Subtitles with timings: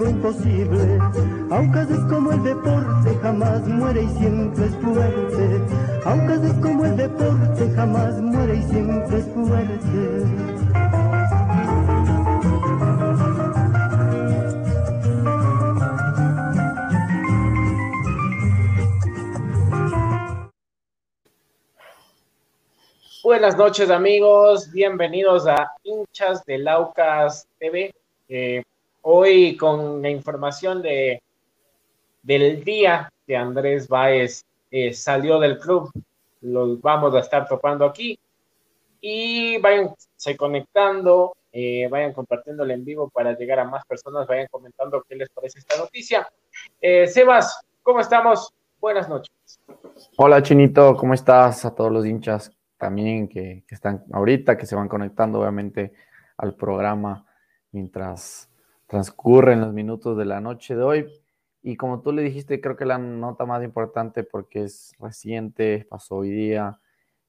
[0.00, 0.98] Algo imposible.
[1.50, 5.60] Aunque es como el deporte, jamás muere y siempre es fuerte.
[6.04, 10.60] Aunque es como el deporte, jamás muere y siempre es fuerte.
[23.22, 27.94] Buenas noches amigos, bienvenidos a hinchas de Laucas TV.
[28.28, 28.62] Eh,
[29.02, 31.22] Hoy con la información de,
[32.22, 35.90] del día que Andrés Báez eh, salió del club,
[36.42, 38.18] los vamos a estar topando aquí.
[39.00, 44.48] Y vayan se conectando, eh, vayan compartiéndolo en vivo para llegar a más personas, vayan
[44.50, 46.28] comentando qué les parece esta noticia.
[46.80, 48.52] Eh, Sebas, ¿cómo estamos?
[48.78, 49.32] Buenas noches.
[50.18, 51.64] Hola Chinito, ¿cómo estás?
[51.64, 55.94] A todos los hinchas también que, que están ahorita, que se van conectando obviamente
[56.36, 57.24] al programa
[57.72, 58.49] mientras
[58.90, 61.06] transcurren los minutos de la noche de hoy.
[61.62, 66.16] Y como tú le dijiste, creo que la nota más importante porque es reciente, pasó
[66.16, 66.80] hoy día,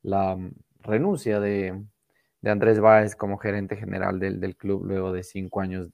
[0.02, 1.84] la mm, renuncia de,
[2.44, 5.90] Andrés Báez como gerente general del, club luego de cinco años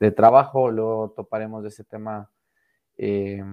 [0.00, 0.70] de, trabajo.
[0.70, 2.30] Luego toparemos de ese tema
[2.96, 3.44] eh,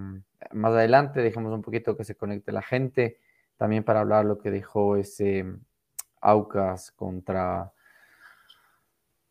[0.51, 1.22] más adelante.
[1.22, 3.19] Dejemos un poquito que se conecte la gente.
[3.57, 5.59] También para hablar lo que dejó ese mm,
[6.22, 7.72] Aucas contra...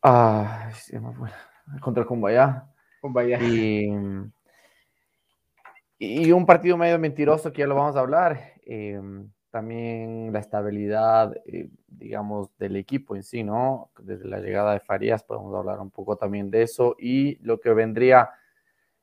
[0.01, 0.71] Ah,
[1.79, 2.67] contra Cumbaya.
[3.41, 3.89] Y,
[5.97, 8.53] y un partido medio mentiroso que ya lo vamos a hablar.
[8.65, 8.99] Eh,
[9.55, 13.89] también la estabilidad, eh, digamos, del equipo en sí, ¿no?
[13.99, 17.73] Desde la llegada de Farías podemos hablar un poco también de eso y lo que
[17.73, 18.31] vendría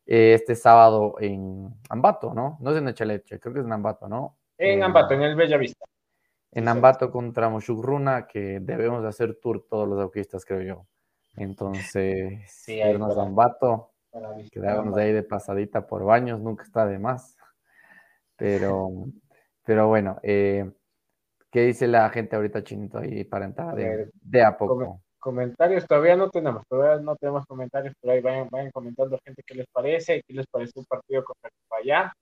[0.04, 2.58] eh, este sábado en Ambato, ¿no?
[2.60, 4.36] No es en Echaleche, creo que es en Ambato, ¿no?
[4.58, 5.86] En Ambato, en el Bellavista.
[6.50, 10.86] En Ambato contra Runa, que debemos de hacer tour todos los auquistas, creo yo.
[11.36, 13.92] Entonces, sí, irnos a Ambato,
[14.50, 17.36] quedarnos de ahí de pasadita por baños, nunca está de más.
[18.36, 18.88] Pero,
[19.64, 20.70] pero bueno, eh,
[21.50, 25.00] ¿qué dice la gente ahorita, Chinito, ahí para entrar de, a poco?
[25.22, 29.54] comentarios todavía no tenemos, todavía no tenemos comentarios, pero ahí vayan, vayan comentando gente qué
[29.54, 31.48] les parece, qué les parece un partido contra
[31.80, 32.12] allá.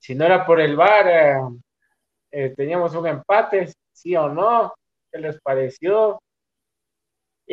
[0.00, 1.36] Si no era por el VAR, eh,
[2.32, 4.74] eh, teníamos un empate, sí o no,
[5.12, 6.20] ¿qué les pareció?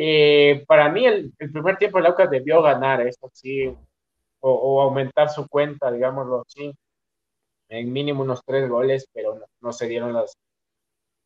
[0.02, 3.70] Eh, para mí, el, primer tiempo el Aucas debió ganar, eso sí,
[4.40, 6.74] o, aumentar su cuenta, digámoslo así,
[7.68, 10.38] en mínimo unos tres goles, pero no, se dieron las,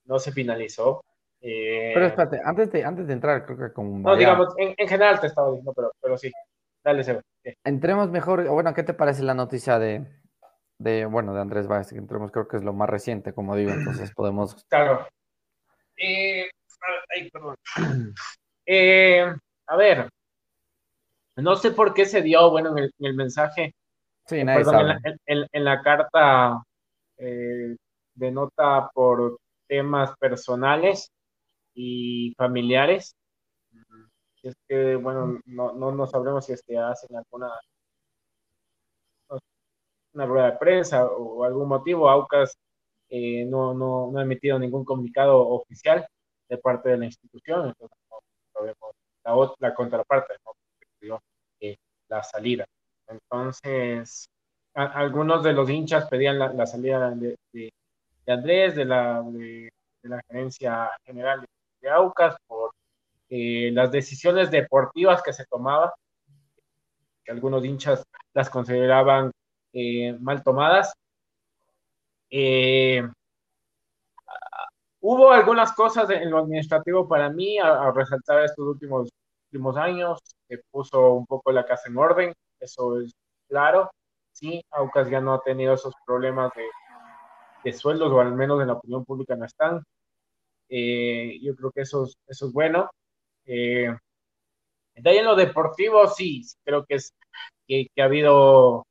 [0.07, 1.05] no se finalizó.
[1.41, 3.97] Eh, pero espérate, antes de, antes de entrar, creo que como...
[4.01, 6.33] No, digamos, en, general te estaba diciendo, pero, pero sí,
[6.83, 7.21] dale, Seba.
[7.63, 10.05] Entremos mejor, bueno, ¿qué te parece la noticia de,
[10.79, 11.91] de bueno, de Andrés Báez?
[11.91, 14.65] Que entremos, creo que es lo más reciente, como digo, entonces podemos...
[14.65, 15.07] Claro.
[15.97, 16.51] Eh,
[17.15, 17.55] ay, perdón.
[18.67, 19.25] Eh,
[19.67, 20.09] a ver,
[21.37, 23.75] no sé por qué se dio, bueno, en el, mensaje,
[24.27, 26.63] sí, perdón, En, la, carta
[27.19, 27.77] eh,
[28.15, 31.11] de nota por temas personales
[31.75, 33.17] y familiares.
[34.43, 37.51] Es que, bueno, no, no, sabremos si es que hacen alguna
[40.13, 42.09] una rueda de prensa o algún motivo.
[42.09, 42.57] Aucas
[43.09, 46.07] eh, no, no, no ha emitido ningún comunicado oficial
[46.49, 48.04] de parte de la institución, entonces no,
[49.25, 51.21] la, otra, la contraparte, ¿no?
[51.61, 51.77] Eh,
[52.09, 52.67] la salida.
[53.07, 54.29] Entonces,
[54.75, 57.73] algunos de los hinchas pedían la, salida de, de,
[58.27, 59.71] Andrés, de la, de,
[60.03, 61.45] la gerencia general
[61.81, 62.73] de, Aucas, por
[63.29, 65.91] eh, las decisiones deportivas que se tomaban,
[67.23, 69.31] que algunos hinchas las consideraban
[69.73, 70.95] eh, mal tomadas.
[75.07, 79.11] Hubo algunas cosas en lo administrativo para mí a, resaltar estos últimos,
[79.53, 80.19] últimos años,
[80.49, 83.13] que puso un poco la casa en orden, eso es
[83.47, 83.91] claro.
[84.33, 86.65] Sí, Aucas ya no ha tenido esos problemas de,
[87.65, 89.85] de sueldos, o al menos en la opinión pública no están.
[90.71, 92.91] Eh, yo creo que eso es, eso es bueno.
[93.45, 93.95] Eh,
[94.95, 97.13] de ahí en lo deportivo, sí, creo que, es,
[97.69, 98.87] que, ha habido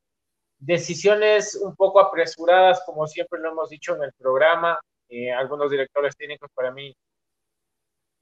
[0.60, 4.78] decisiones un poco apresuradas, como siempre lo hemos dicho en el programa.
[5.16, 6.92] Eh, algunos directores técnicos para mí,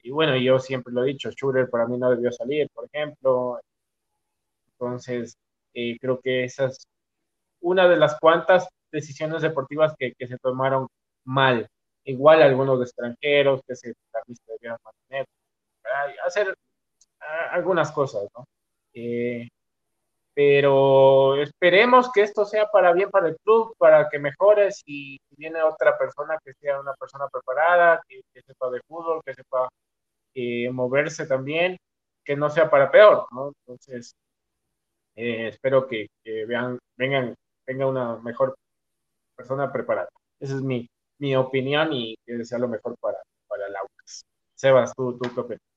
[0.02, 3.58] y bueno, yo siempre lo he dicho, Schurer para mí no debió salir, por ejemplo.
[4.72, 5.34] Entonces,
[5.74, 6.86] eh, creo que esa es
[7.60, 10.88] una de las cuantas decisiones deportivas que, que se tomaron
[11.24, 11.66] mal.
[12.04, 13.94] Igual algunos extranjeros que se
[14.46, 15.26] debieron mantener,
[16.26, 16.54] hacer
[17.52, 18.44] algunas cosas, ¿no?
[18.94, 19.48] Eh,
[20.34, 25.62] pero esperemos que esto sea para bien para el club, para que mejore si viene
[25.62, 29.68] otra persona que sea una persona preparada, que, sepa de fútbol, que sepa
[30.34, 31.78] eh, moverse también,
[32.24, 33.52] que no sea para peor, ¿no?
[33.66, 34.14] Entonces,
[35.16, 37.34] eh, espero que, vean, vengan,
[37.66, 38.56] venga una mejor
[39.36, 40.08] persona preparada.
[40.40, 40.88] Esa es mi,
[41.18, 43.18] mi opinión y que sea lo mejor para,
[43.48, 44.24] para el Aucas.
[44.54, 45.71] Sebas, tú, tú qué opinas?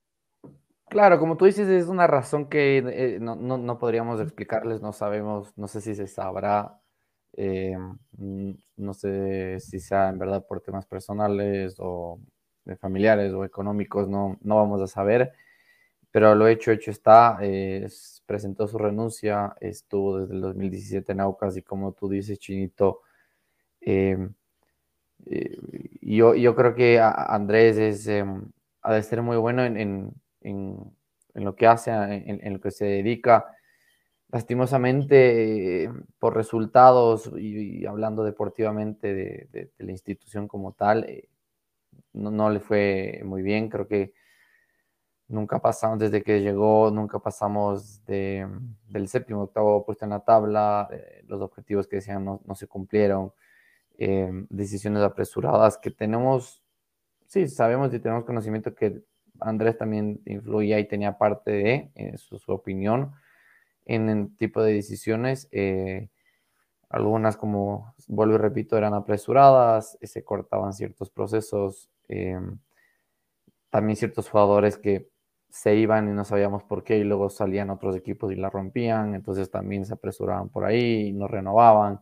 [0.90, 5.68] Claro, como tú dices, es una razón que eh, no, podríamos explicarles, no sabemos, no
[5.68, 6.80] sé si se sabrá,
[7.34, 7.76] eh,
[8.18, 12.20] mm, no sé si sea en verdad por temas personales o
[12.66, 15.34] de familiares o económicos, no, no vamos a saber,
[16.12, 17.40] pero lo hecho, hecho está,
[18.26, 23.02] presentó su renuncia, estuvo desde el 2017 en Aucas y como tú dices, Chinito,
[23.82, 24.34] em,
[25.26, 25.58] eh,
[26.02, 28.44] yo, yo creo que Andrés es, em,
[28.82, 30.14] ha de ser muy bueno en en,
[31.34, 33.46] lo que hace, en, lo que se dedica.
[34.30, 35.90] Lastimosamente,
[36.20, 41.30] por resultados y, hablando deportivamente de, la institución como tal, eh,
[42.14, 43.70] no, le fue muy bien.
[43.70, 44.14] Creo que
[45.28, 48.48] nunca pasamos, desde que llegó, nunca pasamos de,
[48.88, 50.90] del séptimo, octavo puesto en la tabla.
[50.92, 53.34] Eh, los objetivos que decían no, se cumplieron.
[53.98, 56.62] Eh, decisiones apresuradas que tenemos,
[57.28, 59.04] sí, sabemos y tenemos conocimiento que
[59.40, 63.14] Andrés también influía y tenía parte de eh, su, opinión
[63.86, 65.48] en el tipo de decisiones.
[65.52, 66.10] Eh,
[66.90, 71.90] algunas, como vuelvo y repito, eran apresuradas, se cortaban ciertos procesos.
[72.10, 72.40] Eh,
[73.70, 75.10] también ciertos jugadores que
[75.50, 79.16] se iban y no sabíamos por qué y luego salían otros equipos y la rompían,
[79.16, 82.02] entonces también se apresuraban por ahí y nos renovaban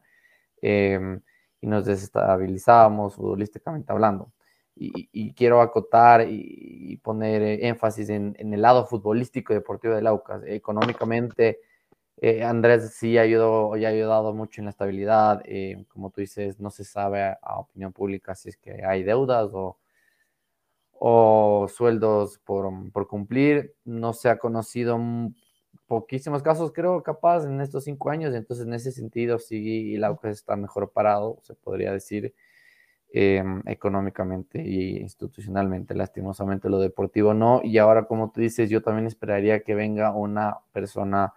[0.62, 4.33] y nos desestabilizábamos futbolísticamente hablando
[4.76, 10.44] y, quiero acotar y, poner eh, énfasis en, el lado futbolístico y deportivo del Aucas.
[10.46, 11.60] Económicamente,
[12.18, 15.42] eh, Andrés sí ayudó, ya ha ayudado mucho en la estabilidad.
[15.46, 19.50] Eh, como tú dices, no se sabe a, opinión pública si es que hay deudas
[19.54, 19.78] o,
[20.94, 23.76] o sueldos por, por, cumplir.
[23.86, 25.00] No se ha conocido
[25.88, 28.34] poquísimos casos, creo, capaz en estos cinco años.
[28.34, 32.34] Entonces, en ese sentido, sí, el Aucas está mejor parado, se podría decir.
[33.16, 35.94] Em, económicamente y institucionalmente.
[35.94, 37.62] Lastimosamente lo deportivo no.
[37.64, 41.32] Y ahora, como tú dices, yo también esperaría que venga una persona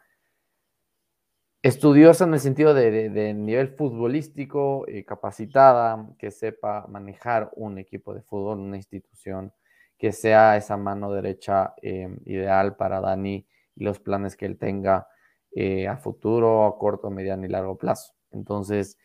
[1.62, 8.22] estudiosa en el sentido de, nivel futbolístico, eh, capacitada, que sepa manejar un equipo de
[8.22, 9.52] fútbol, una institución,
[9.98, 15.08] que sea esa mano derecha em, ideal para Dani y los planes que él tenga
[15.52, 18.14] eh, a futuro, a corto, mediano y largo plazo.
[18.30, 18.96] Entonces,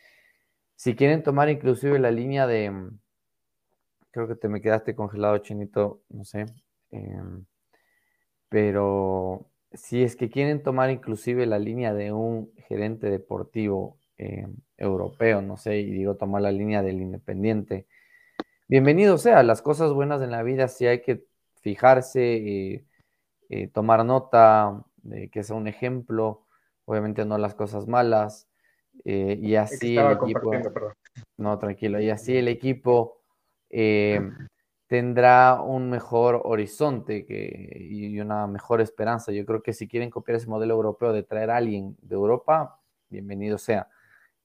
[0.82, 3.00] si quieren tomar inclusive la línea de, mm,
[4.10, 6.48] creo que te me quedaste congelado, Chinito, no sé,
[6.90, 7.46] em,
[8.50, 15.44] pero si es que quieren tomar inclusive la línea de un gerente deportivo em, europeo,
[15.44, 17.86] no sé, y digo tomar la línea del independiente,
[18.68, 21.26] bienvenido sea, las cosas buenas en la vida si hay que
[21.62, 22.86] fijarse, eh,
[23.50, 26.48] eh, tomar nota, de que sea un ejemplo,
[26.86, 28.51] obviamente no las cosas malas,
[29.06, 30.52] eh, y así el equipo.
[31.38, 32.00] No, tranquilo.
[32.00, 33.22] Y así el equipo
[33.70, 34.22] eh,
[34.88, 39.32] tendrá un mejor horizonte que, y una mejor esperanza.
[39.32, 42.80] Yo creo que si quieren copiar ese modelo europeo de traer a alguien de Europa,
[43.10, 43.88] bienvenido sea.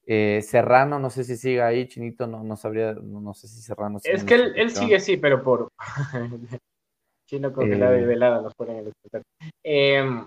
[0.08, 3.98] Eh, Serrano, no sé si sigue ahí, Chinito, no, no sabría, no, sé si Serrano.
[4.04, 5.68] Es que él, sigue, sí, pero por.
[7.26, 8.92] Chino congelado y eh, velada nos ponen en el
[9.64, 10.24] eh,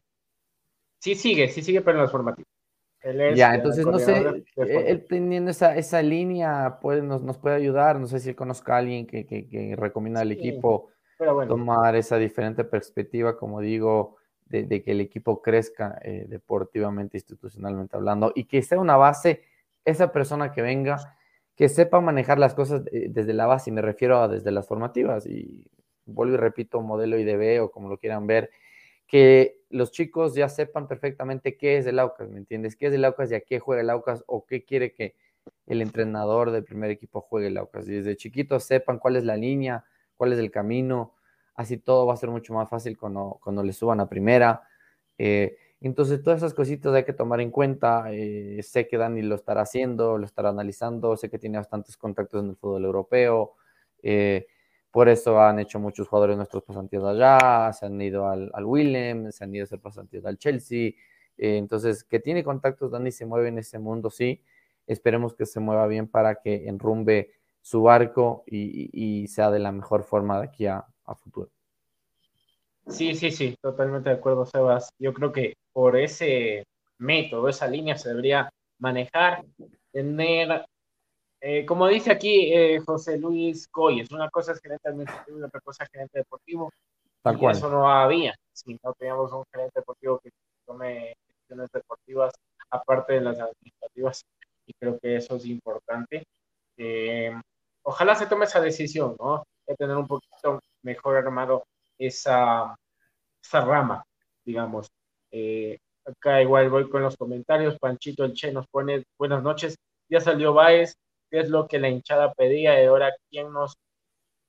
[1.01, 2.58] Sí sigue, sí sigue, pero en los formativos.
[3.35, 8.07] Ya, entonces no sé, él teniendo esa, esa línea puede, nos, nos, puede ayudar, no
[8.07, 10.89] sé si él conozca a alguien que, que, que recomienda al equipo
[11.47, 17.95] tomar esa diferente perspectiva, como digo, de, de que el equipo crezca eh, deportivamente, institucionalmente
[17.95, 19.43] hablando, y que sea una base,
[19.85, 21.17] esa persona que venga,
[21.55, 25.25] que sepa manejar las cosas desde la base, y me refiero a desde las formativas,
[25.25, 25.65] y
[26.05, 28.49] vuelvo y repito, modelo IDB o como lo quieran ver,
[29.09, 32.75] que los chicos ya sepan perfectamente qué es el Aucas, ¿me entiendes?
[32.75, 35.15] ¿Qué es el Aucas y a qué juega el Aucas o qué quiere que
[35.65, 37.89] el entrenador del primer equipo juegue el Aucas?
[37.89, 39.83] Y desde chiquitos sepan cuál es la línea,
[40.15, 41.15] cuál es el camino,
[41.55, 44.61] así todo va a ser mucho más fácil cuando, cuando le suban a primera.
[45.17, 48.05] Eh, entonces, todas esas cositas hay que tomar en cuenta.
[48.11, 52.43] Eh, sé que Dani lo estará haciendo, lo estará analizando, sé que tiene bastantes contactos
[52.43, 53.55] en el fútbol europeo.
[54.03, 54.45] Eh,
[54.91, 59.31] por eso han hecho muchos jugadores nuestros pasantías allá, se han ido al, al Willem,
[59.31, 60.93] se han ido a hacer pasantías al Chelsea.
[61.37, 64.43] Eh, entonces, que tiene contactos, Dani se mueve en ese mundo, sí.
[64.87, 67.31] Esperemos que se mueva bien para que enrumbe
[67.61, 71.49] su barco y, sea de la mejor forma de aquí a, a, futuro.
[72.87, 74.89] Sí, sí, sí, totalmente de acuerdo, Sebas.
[74.97, 76.65] Yo creo que por ese
[76.97, 79.45] método, esa línea se debería manejar,
[79.91, 80.65] tener
[81.41, 85.61] eh, como dice aquí eh, José Luis Coyes, una cosa es gerente administrativo y otra
[85.61, 86.71] cosa es gerente deportivo.
[87.21, 87.55] Tal cual.
[87.55, 88.35] Eso no había.
[88.53, 90.31] Si no teníamos un gerente deportivo que
[90.65, 92.33] tome decisiones deportivas
[92.69, 94.23] aparte de las administrativas,
[94.65, 96.23] y creo que eso es importante.
[96.77, 97.33] Eh,
[97.83, 99.43] ojalá se tome esa decisión, ¿no?
[99.65, 101.63] De tener un poquito mejor armado
[101.97, 102.75] esa,
[103.41, 104.03] esa rama,
[104.45, 104.87] digamos.
[106.05, 107.77] acá igual voy con los comentarios.
[107.79, 109.75] Panchito El Che nos pone buenas noches.
[110.09, 110.95] Ya salió Baez,
[111.29, 113.77] qué es lo que la hinchada pedía y ahora quién nos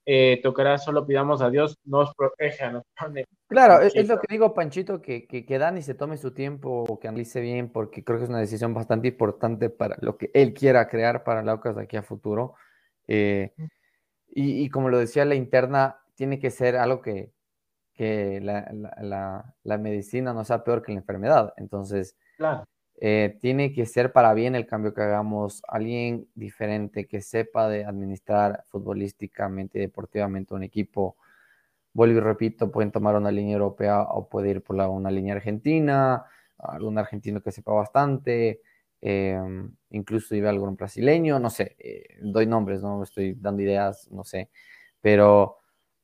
[0.07, 2.85] eh, tocará, solo pidamos a Dios, nos proteja, nos
[3.47, 7.09] Claro, es, lo que digo, Panchito, que, que, que, Dani se tome su tiempo, que
[7.09, 10.89] analice bien, porque creo que es una decisión bastante importante para lo que él quiera
[10.89, 12.55] crear para la de aquí a futuro.
[13.07, 13.53] Eh,
[14.29, 17.33] y, y, como lo decía, la interna tiene que ser algo que,
[17.95, 18.69] que la,
[19.01, 21.53] la, la, medicina no sea peor que la enfermedad.
[21.57, 22.67] Entonces, claro.
[23.02, 27.87] Eh, tiene que ser para bien el cambio que hagamos, alguien diferente que sepa de
[27.87, 31.16] administrar futbolísticamente y deportivamente un equipo.
[31.95, 36.25] Vuelvo y repito, pueden tomar una línea europea o puede ir por una línea argentina,
[36.59, 38.61] algún argentino que sepa bastante,
[39.00, 39.40] eh,
[39.90, 44.50] incluso iba algún brasileño, no sé, eh, doy nombres, no estoy dando ideas, no sé,
[45.00, 45.60] pero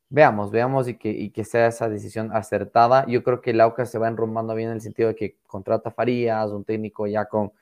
[0.09, 3.05] Veamos, veamos y que, y que sea esa decisión acertada.
[3.09, 5.91] Yo creo que el Aucas se va enrumbando bien en el sentido de que contrata
[5.91, 7.53] Farías, un técnico ya con,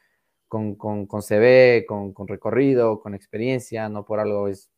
[0.47, 4.71] con, con, con CV, con, con, recorrido, con experiencia, no por algo es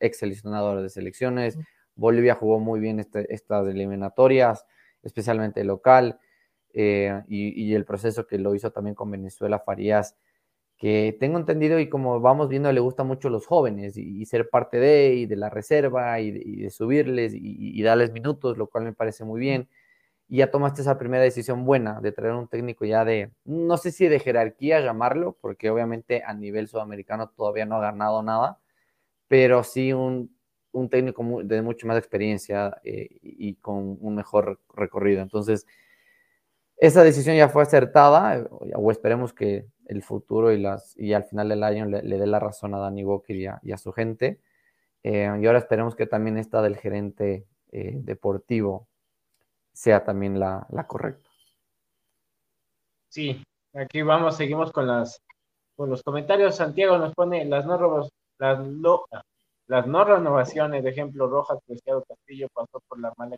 [0.00, 1.58] ex seleccionador de selecciones.
[1.96, 4.66] Bolivia jugó muy bien este, estas eliminatorias,
[5.02, 6.18] especialmente local,
[6.74, 10.16] eh, y, y, el proceso que lo hizo también con Venezuela, Farías
[10.76, 14.50] que tengo entendido y como vamos viendo le gusta mucho a los jóvenes y, ser
[14.50, 18.92] parte de y de la reserva y de, subirles y, darles minutos, lo cual me
[18.92, 19.68] parece muy bien.
[20.28, 23.92] Y ya tomaste esa primera decisión buena de traer un técnico ya de, no sé
[23.92, 28.58] si de jerarquía llamarlo, porque obviamente a nivel sudamericano todavía no ha ganado nada,
[29.28, 30.34] pero sí un,
[30.72, 35.22] un técnico de mucho más experiencia eh, y con un mejor recorrido.
[35.22, 35.66] Entonces,
[36.76, 41.48] esa decisión ya fue acertada, o esperemos que el futuro y, las, y al final
[41.48, 44.40] del año le, dé la razón a Danny Walker y a, su gente.
[45.02, 48.88] Eh, y ahora esperemos que también esta del gerente eh, deportivo
[49.72, 51.28] sea también la, correcta.
[53.08, 53.42] Sí,
[53.74, 55.20] aquí vamos, seguimos con las
[55.76, 56.56] con los comentarios.
[56.56, 58.60] Santiago nos pone las no las,
[59.66, 63.36] las no renovaciones, de ejemplo, Rojas, Preciado Castillo pasó por la mala.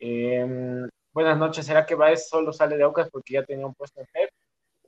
[0.00, 4.00] Eh, buenas noches, ¿será que Baez solo sale de Aucas porque ya tenía un puesto
[4.00, 4.30] en FEP?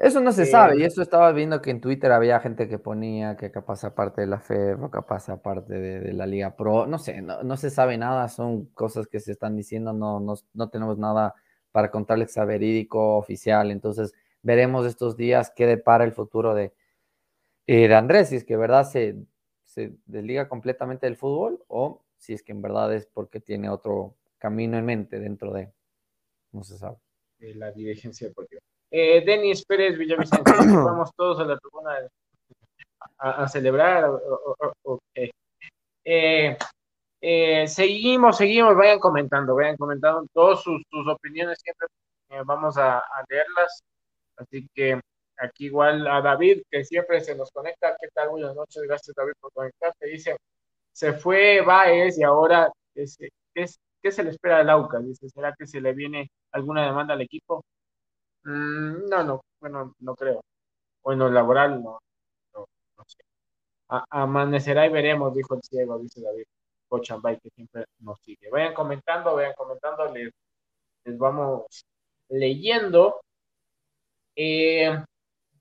[0.00, 3.36] Eso no se sabe, y eso estaba viendo que en Twitter había gente que ponía
[3.36, 7.20] que capaz aparte de la FEP o capaz aparte de, la Liga Pro, no sé,
[7.20, 11.34] no, se sabe nada, son cosas que se están diciendo, no, no, tenemos nada
[11.70, 16.72] para contarles a verídico oficial, entonces veremos estos días qué depara el futuro de,
[17.66, 19.16] eh, de Andrés, si es que verdad se,
[19.66, 24.14] se desliga completamente del fútbol o si es que en verdad es porque tiene otro
[24.38, 25.70] camino en mente dentro de
[26.52, 26.96] no se sabe.
[27.38, 28.60] la dirigencia deportiva.
[28.90, 30.44] Eh, Denis Pérez Villavicencio,
[30.84, 31.96] vamos todos a la tribuna
[33.18, 34.10] a, celebrar.
[36.04, 36.56] Eh,
[37.22, 41.86] eh, seguimos, seguimos, vayan comentando, vayan comentando todas sus, opiniones, siempre
[42.30, 43.82] eh, vamos a, leerlas.
[44.36, 44.98] Así que
[45.38, 47.96] aquí igual a David, que siempre se nos conecta.
[48.00, 48.30] ¿Qué tal?
[48.30, 50.06] Buenas noches, gracias David por conectarte.
[50.06, 50.36] Dice,
[50.92, 53.18] se fue Baez y ahora, es,
[54.02, 55.04] ¿qué se le espera al Aucas?
[55.04, 57.64] Dice, ¿será que se le viene alguna demanda al equipo?
[58.44, 60.42] Mm, no, no, bueno, no creo.
[61.02, 62.00] Bueno, laboral, no,
[62.54, 62.66] no,
[62.96, 63.22] no sé.
[64.10, 66.44] amanecerá y veremos, dijo el ciego, dice David
[66.88, 68.50] Cochambay, que siempre nos sigue.
[68.50, 70.32] Vayan comentando, vayan comentando, les,
[71.04, 71.84] les vamos
[72.28, 73.20] leyendo.
[74.36, 75.04] Eh,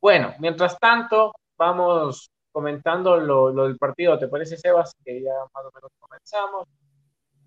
[0.02, 4.94] bueno, mientras tanto, vamos comentando lo, del partido, ¿te parece, Sebas?
[5.04, 6.68] Que ya más o menos comenzamos.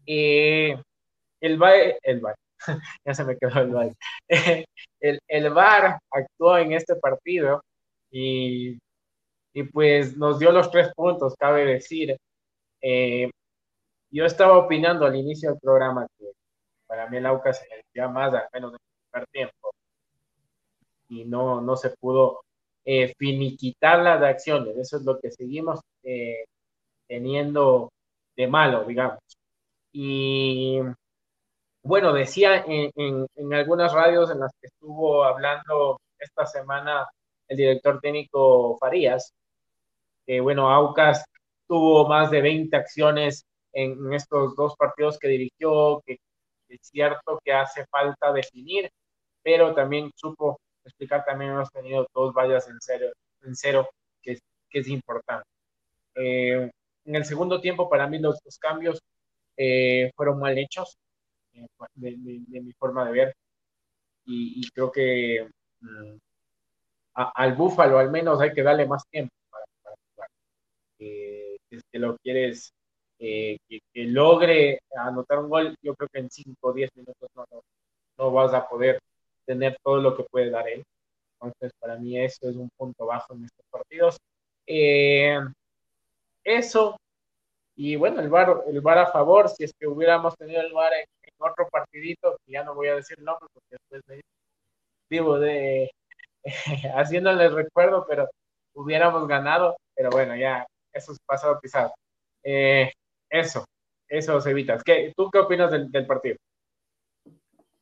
[0.06, 0.76] Eh,
[1.40, 2.23] el VAR, el
[5.50, 7.62] VAR actuó en este partido
[8.11, 8.78] y,
[9.52, 12.16] y, pues nos dio los tres puntos, cabe decir.
[12.80, 13.30] Eh,
[14.11, 16.26] yo estaba opinando al inicio del programa que
[16.87, 17.66] para mí el AUCA se
[18.09, 18.80] más, al menos en el
[19.11, 19.71] primer tiempo,
[21.09, 22.42] y no, no se pudo
[22.85, 24.76] eh, finiquitar las acciones.
[24.76, 25.80] Eso es lo que seguimos
[27.06, 27.90] teniendo
[28.37, 29.21] de malo, digamos.
[29.92, 30.80] Y
[31.82, 32.90] bueno, decía en,
[33.34, 37.06] en, algunas radios en las que estuvo hablando esta semana
[37.49, 39.32] el director técnico Farías,
[40.26, 41.25] que bueno, Aucas
[41.66, 46.18] tuvo más de 20 acciones en, estos dos partidos que dirigió, que
[46.68, 48.90] es cierto que hace falta definir,
[49.42, 53.08] pero también supo explicar, también hemos tenido dos vallas en cero,
[53.42, 53.88] en cero
[54.22, 54.38] que,
[54.70, 55.49] que es importante.
[56.14, 56.70] Eh,
[57.04, 59.00] en el segundo tiempo, para mí, los, los cambios
[59.56, 60.97] eh, fueron mal hechos,
[61.54, 63.35] eh, de, mi forma de ver,
[64.26, 65.49] y, creo que
[65.80, 66.16] mm,
[67.14, 69.64] al Búfalo al menos hay que darle más tiempo para,
[70.14, 70.28] jugar.
[70.99, 72.73] si es que lo quieres
[73.18, 73.59] que,
[73.94, 77.44] logre anotar un gol, yo creo que en 5 o 10 minutos no,
[78.18, 78.99] no, vas a poder
[79.47, 80.85] tener todo lo que puede dar él.
[81.40, 84.18] Entonces, para mí eso es un punto bajo en estos partidos.
[84.66, 85.38] Eh,
[86.44, 86.96] eso,
[87.76, 90.92] y bueno, el bar, el bar a favor, si es que hubiéramos tenido el bar
[90.92, 91.06] en,
[91.38, 94.20] otro partidito, ya no voy a decir nombre porque después me
[95.11, 95.90] vivo de
[96.94, 98.28] haciéndole recuerdo, pero
[98.74, 101.92] hubiéramos ganado, pero bueno, ya eso es pasado pisado.
[102.44, 102.92] Eh,
[103.30, 103.64] eso,
[104.08, 104.78] eso se evita.
[104.85, 106.37] ¿Qué, ¿Tú qué opinas del, del partido?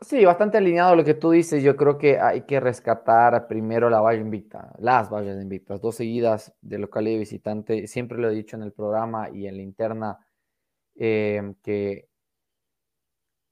[0.02, 1.62] Sí, bastante alineado a lo que tú dices.
[1.62, 6.54] Yo creo que hay que rescatar primero la valla invicta, las vallas invictas, dos seguidas
[6.62, 7.86] de local y visitante.
[7.86, 10.18] Siempre lo he dicho en el programa y en la interna
[10.96, 12.08] em, que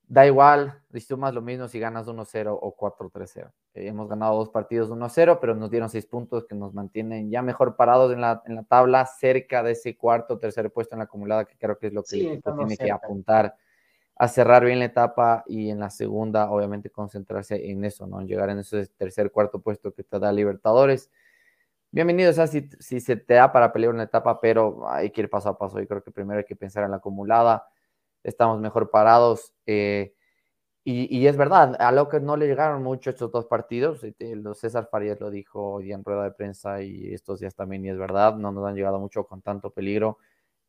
[0.06, 0.82] da igual,
[1.18, 3.52] más lo mismo si ganas 1-0 o 4-3-0.
[3.74, 7.42] Eh, hemos ganado dos partidos 1-0, pero nos dieron seis puntos que nos mantienen ya
[7.42, 11.00] mejor parados en la, en la tabla, cerca de ese cuarto o tercer puesto en
[11.00, 13.54] la acumulada, que creo que es lo que tiene que apuntar
[14.18, 18.20] a cerrar bien la etapa y en la segunda, obviamente, concentrarse en eso, ¿no?
[18.20, 21.10] En llegar en ese tercer, cuarto puesto que te da Libertadores.
[21.92, 25.22] Bienvenido, o sea, si, si se te da para pelear una etapa, pero hay que
[25.22, 25.78] ir paso a paso.
[25.80, 27.68] Yo creo que primero hay que pensar en la acumulada.
[28.24, 29.54] Estamos mejor parados.
[29.66, 30.14] Eh,
[30.84, 34.04] y, y, es verdad, a lo que no le llegaron mucho estos dos partidos.
[34.54, 37.98] César Farías lo dijo hoy en rueda de prensa y estos días también, y es
[37.98, 40.18] verdad, no nos han llegado mucho con tanto peligro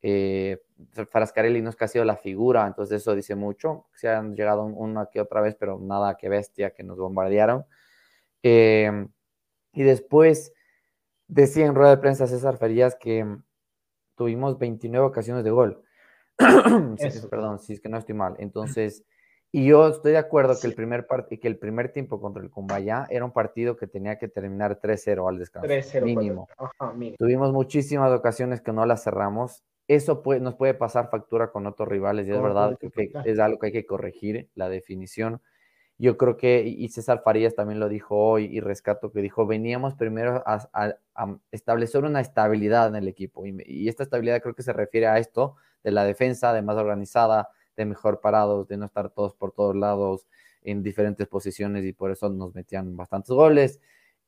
[0.02, 0.62] eh,
[1.10, 3.88] Frascarelli no es que ha sido la figura, entonces eso dice mucho.
[3.94, 7.66] Se han llegado una que otra vez, pero nada que bestia que nos bombardearon.
[8.44, 9.08] Eh,
[9.74, 10.54] y después
[11.28, 13.26] decía en rueda de prensa César Ferías que
[14.16, 15.84] tuvimos 29 ocasiones de gol.
[17.30, 18.36] Perdón, si es que no estoy mal.
[18.40, 19.04] Entonces,
[19.52, 23.06] y yo estoy de acuerdo que el primer que el primer tiempo contra el Cumbaya
[23.10, 25.68] era un partido que tenía que terminar 3-0 al descanso.
[26.06, 26.48] mínimo.
[26.96, 27.18] mínimo.
[27.18, 32.28] Tuvimos muchísimas ocasiones que no las cerramos eso nos puede pasar factura con otros rivales
[32.28, 35.41] y es verdad que, es algo que hay que corregir, la definición.
[35.97, 39.95] Yo creo que, y César Farías también lo dijo hoy, y rescato que dijo, veníamos
[39.95, 40.95] primero a,
[41.52, 43.43] establecer una estabilidad en el equipo.
[43.47, 47.49] Y, esta estabilidad creo que se refiere a esto, de la defensa, de más organizada,
[47.75, 50.28] de mejor parados, de no estar todos por todos lados
[50.62, 53.80] en diferentes posiciones y por eso nos metían bastantes goles.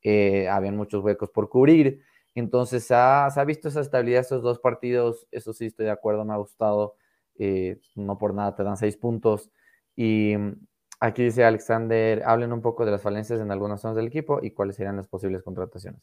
[0.02, 2.02] Eh, habían muchos huecos por cubrir.
[2.34, 6.32] Entonces se ha, visto esa estabilidad estos dos partidos, eso sí estoy de acuerdo, me
[6.32, 6.96] ha gustado,
[7.38, 9.50] eh, no por nada te dan seis puntos.
[9.96, 10.66] Y mm,
[11.00, 14.52] aquí dice Alexander, hablen un poco de las falencias en algunas zonas del equipo y
[14.52, 16.00] cuáles serían las posibles contrataciones.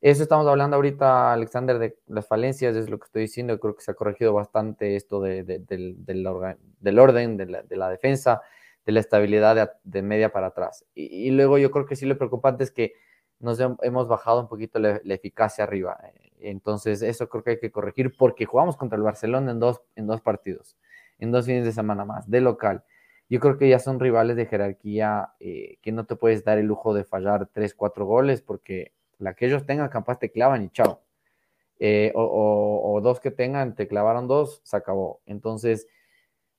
[0.00, 3.82] Eso estamos hablando ahorita, Alexander, de las falencias, es lo que estoy diciendo, creo que
[3.82, 8.40] se ha corregido bastante esto de, del, orden, de la, defensa,
[8.86, 10.86] de la estabilidad de, media para atrás.
[10.94, 12.94] Y luego yo creo que sí lo preocupante es que
[13.40, 15.98] nos hemos bajado un poquito la, eficacia arriba.
[16.38, 20.06] Entonces, eso creo que hay que corregir porque jugamos contra el Barcelona en dos, en
[20.06, 20.76] dos partidos,
[21.18, 22.84] en dos fines de semana más, de local.
[23.28, 26.66] Yo creo que ya son rivales de jerarquía eh, que no te puedes dar el
[26.66, 30.70] lujo de fallar tres, cuatro goles porque la que ellos tengan capaz te clavan y
[30.70, 31.02] chao.
[31.78, 35.22] eh, o, dos que tengan, te clavaron dos, se acabó.
[35.26, 35.86] Entonces,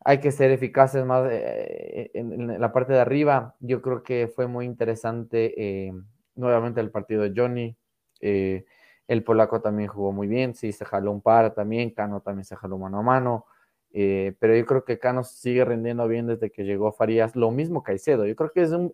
[0.03, 3.55] hay que ser eficaces más eh, en, la parte de arriba.
[3.59, 5.93] Yo creo que fue muy interesante eh,
[6.35, 7.77] nuevamente el partido de Johnny.
[8.19, 12.55] el polaco también jugó muy bien, sí, se jaló un par también, Cano también se
[12.55, 13.45] jaló mano a mano.
[13.91, 17.35] pero yo creo que Cano sigue rindiendo bien desde que llegó Farías.
[17.35, 18.25] Lo mismo Caicedo.
[18.25, 18.91] Yo creo que es el,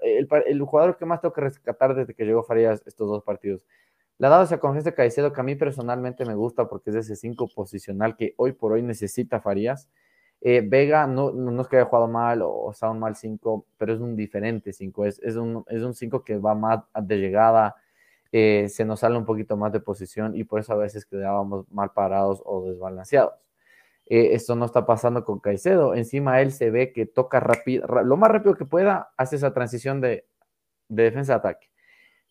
[0.48, 3.66] el, jugador que más tengo que rescatar desde que llegó Farías estos dos partidos.
[4.20, 6.96] Le ha dado esa confianza a Caicedo que a mí personalmente me gusta porque es
[6.96, 9.90] ese 5 posicional que hoy por hoy necesita Farías.
[10.42, 13.94] Eh, Vega no, no, es que haya jugado mal o, sea un mal 5, pero
[13.94, 15.06] es un diferente 5.
[15.06, 17.76] Es, es un 5 que va más de llegada,
[18.32, 21.70] eh, se nos sale un poquito más de posición y por eso a veces quedábamos
[21.72, 23.34] mal parados o desbalanceados.
[24.08, 25.96] Eh, esto no está pasando con Caicedo.
[25.96, 30.02] Encima él se ve que toca rápido, lo más rápido que pueda, hace esa transición
[30.02, 30.26] de,
[30.90, 31.70] de defensa-ataque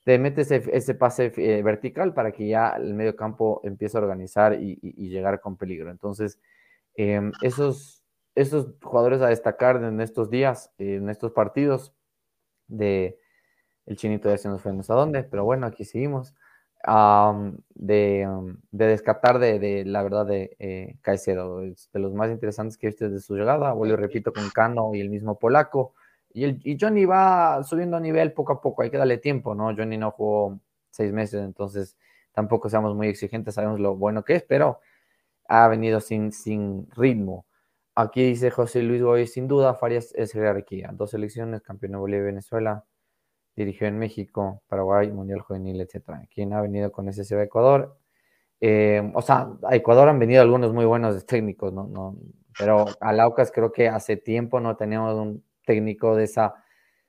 [0.07, 4.55] te metes ese, pase eh, vertical para que ya el medio campo empiece a organizar
[4.55, 4.77] y,
[5.09, 5.91] llegar con peligro.
[5.91, 6.39] Entonces,
[6.97, 8.05] em, esos,
[8.35, 11.95] esos jugadores a destacar en estos días, en estos partidos,
[12.69, 13.19] de
[13.87, 16.35] el chinito ya se nos fue no sé dónde, pero bueno, aquí seguimos.
[17.75, 18.29] de,
[18.71, 23.21] descartar de, la verdad de eh, Caicedo, de los más interesantes que he visto desde
[23.21, 25.95] su llegada, vuelvo repito con Cano y el mismo polaco.
[26.35, 29.75] Y, Johnny va subiendo a nivel poco a poco, hay que darle tiempo, ¿no?
[29.75, 31.97] Johnny no jugó seis meses, entonces
[32.33, 34.81] tampoco seamos muy exigentes, sabemos lo bueno que es, pero
[35.49, 37.47] ha venido sin, sin ritmo.
[37.95, 40.91] Aquí dice José Luis Goy, sin duda, Farias es jerarquía.
[40.93, 42.85] Dos selecciones, campeón de Bolivia y Venezuela,
[43.57, 46.29] dirigió en México, Paraguay, Mundial Juvenil, etc.
[46.33, 47.99] ¿Quién ha venido con ese Ecuador?
[48.61, 51.87] Eh, o sea, a Ecuador han venido algunos muy buenos técnicos, ¿no?
[51.89, 52.17] no
[52.59, 56.55] pero a Laucas creo que hace tiempo no teníamos un técnico de esa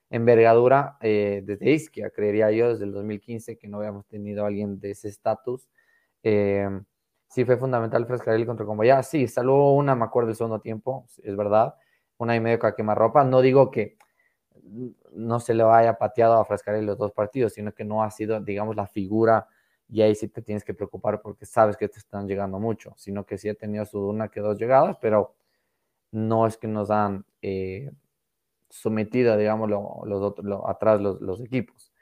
[0.09, 4.91] envergadura eh, desde Isquia, creería yo, desde el 2015, que no habíamos tenido alguien de
[4.91, 5.69] ese estatus.
[6.23, 6.67] Eh,
[7.27, 11.35] sí fue fundamental Frescarelli contra ya Sí, salvo una, me acuerdo, el segundo tiempo, es
[11.35, 11.75] verdad.
[12.17, 13.97] Una y medio a ropa No digo que
[15.13, 18.39] no se le haya pateado a Frescarelli los dos partidos, sino que no ha sido,
[18.41, 19.47] digamos, la figura
[19.89, 23.25] y ahí sí te tienes que preocupar porque sabes que te están llegando mucho, sino
[23.25, 25.35] que sí ha tenido su una que dos llegadas, pero
[26.11, 27.91] no es que nos han eh,
[28.69, 31.93] sometida, digamos, los otros, atrás los, equipos.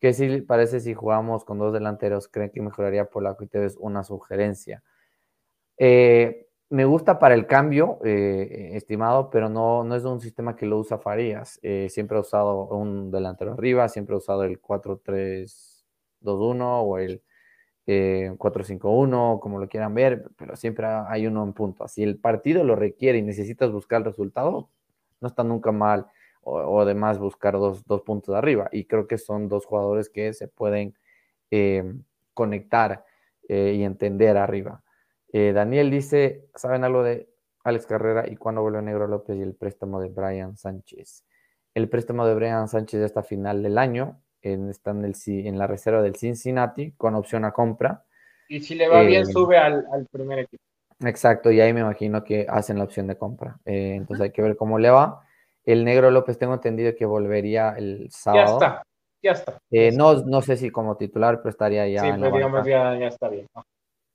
[0.00, 4.04] Que si parece si jugamos con dos delanteros, creen que mejoraría Polaco y Tevez una
[4.04, 4.82] sugerencia.
[5.78, 10.66] Eh, me gusta para el cambio, eh, estimado, pero no, no es un sistema que
[10.66, 11.58] lo usa Farías.
[11.62, 17.22] Eh, siempre ha usado un delantero arriba, siempre ha usado el 4-3-2-1 o el
[17.86, 21.86] 4-5-1, como lo quieran ver, pero siempre hay uno en punto.
[21.86, 24.70] Si el partido lo requiere y necesitas buscar el resultado,
[25.20, 26.06] no está nunca mal,
[26.48, 28.68] o, además buscar dos, puntos de arriba.
[28.70, 30.94] Y creo que son dos jugadores que se pueden
[31.50, 31.84] eh,
[32.34, 33.04] conectar
[33.48, 34.82] eh, y entender arriba.
[35.32, 37.28] Eh, Daniel dice, ¿saben algo de
[37.64, 41.24] Alex Carrera y cuándo vuelve Negro López y el préstamo de Brian Sánchez?
[41.74, 45.66] El préstamo de Brian Sánchez hasta final del año, en, está en, el, en la
[45.66, 48.04] reserva del Cincinnati con opción a compra.
[48.48, 50.62] Y si le va bien, sube al, al primer equipo.
[51.00, 53.58] Exacto, y ahí me imagino que hacen la opción de compra.
[53.64, 55.25] Eh, entonces hay que ver cómo le va.
[55.66, 58.60] El negro López tengo entendido que volvería el sábado.
[58.60, 58.82] Ya está,
[59.20, 59.58] ya está.
[59.70, 62.02] Eh, no, no sé si como titular, pero estaría ya.
[62.02, 63.46] Sí, pero digamos ya, ya, está bien.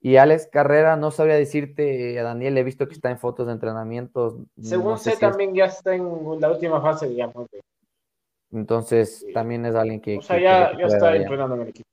[0.00, 3.52] Y Alex Carrera, no sabría decirte, a Daniel, he visto que está en fotos de
[3.52, 4.34] entrenamientos.
[4.60, 7.46] Según sé, también ya está en la última fase, digamos.
[8.50, 10.18] Entonces, también es alguien que.
[10.18, 11.88] O sea, ya, ya está entrenando en el equipo.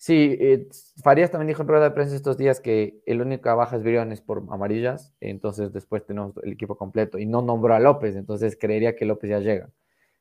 [0.00, 0.68] Sí, eh,
[1.02, 4.20] Farías también dijo en rueda de prensa estos días que el único baja es Briones
[4.20, 8.94] por amarillas, entonces después tenemos el equipo completo y no nombró a López, entonces creería
[8.94, 9.70] que López ya llega,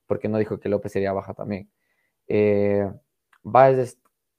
[0.08, 1.70] porque no dijo que López sería baja también.
[2.28, 2.92] Eh,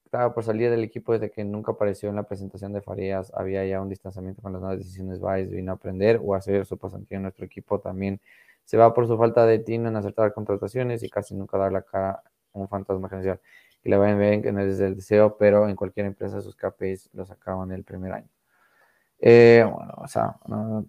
[0.05, 3.65] estaba por salir del equipo desde que nunca apareció en la presentación de Farías, había
[3.67, 5.21] ya un distanciamiento con las nuevas decisiones.
[5.21, 8.21] Baez vino a aprender o a hacer su pasantía en nuestro equipo también.
[8.65, 11.83] Se va por su falta de tino en acertar contrataciones y casi nunca dar la
[11.83, 13.41] cara a un fantasma general
[13.83, 17.31] que le vayan bien en el, el deseo, pero en cualquier empresa sus KPIs los
[17.31, 18.29] acaban el primer año.
[19.21, 20.87] Eh, bueno, o sea, no,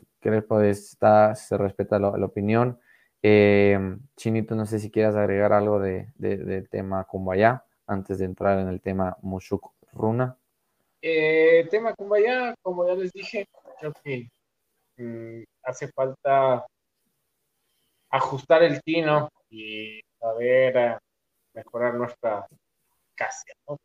[0.48, 2.80] pues, está, se respeta la, opinión.
[3.22, 8.60] Eh, Chinito, no sé si quieras agregar algo de, del tema Kumbaya antes de entrar
[8.60, 10.38] en el tema Mushuk Runa.
[11.02, 13.48] Eh, tema Kumbaya, como ya les dije,
[13.80, 14.30] creo que
[14.98, 16.66] mm, hace falta
[18.12, 20.98] ajustar el tino y saber eh,
[21.54, 22.46] mejorar nuestra
[23.68, 23.78] ¿no?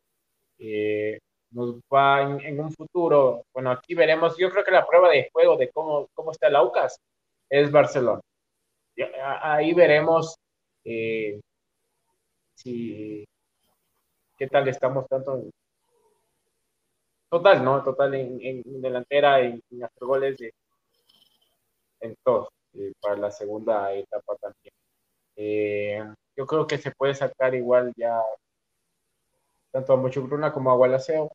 [0.59, 1.19] Eh,
[1.51, 5.57] nos va en, un futuro, bueno, aquí veremos, yo creo que la prueba de juego
[5.57, 6.99] de cómo, cómo está el Aucas
[7.49, 8.21] es Barcelona.
[9.41, 10.35] Ahí veremos
[10.83, 11.39] eh,
[12.55, 13.25] si
[14.37, 15.43] qué tal estamos tanto
[17.29, 17.83] total, ¿no?
[17.83, 20.53] Total en, en delantera, en, en, hacer goles, de,
[22.01, 24.73] en todo, eh, para la segunda etapa también.
[25.35, 26.03] Eh,
[26.35, 28.21] yo creo que se puede sacar igual ya
[29.75, 31.29] tanto a Muchugruna como a Gualaceo.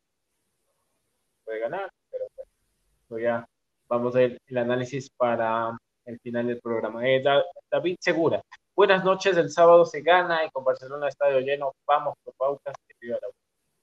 [1.44, 3.46] Puede ganar, pero bueno, ya
[3.86, 5.76] vamos a ver el análisis para
[6.06, 7.06] el final del programa.
[7.06, 7.22] Eh,
[7.70, 8.40] David Segura,
[8.74, 12.74] buenas noches, el sábado se gana y con Barcelona estadio lleno, vamos por pautas.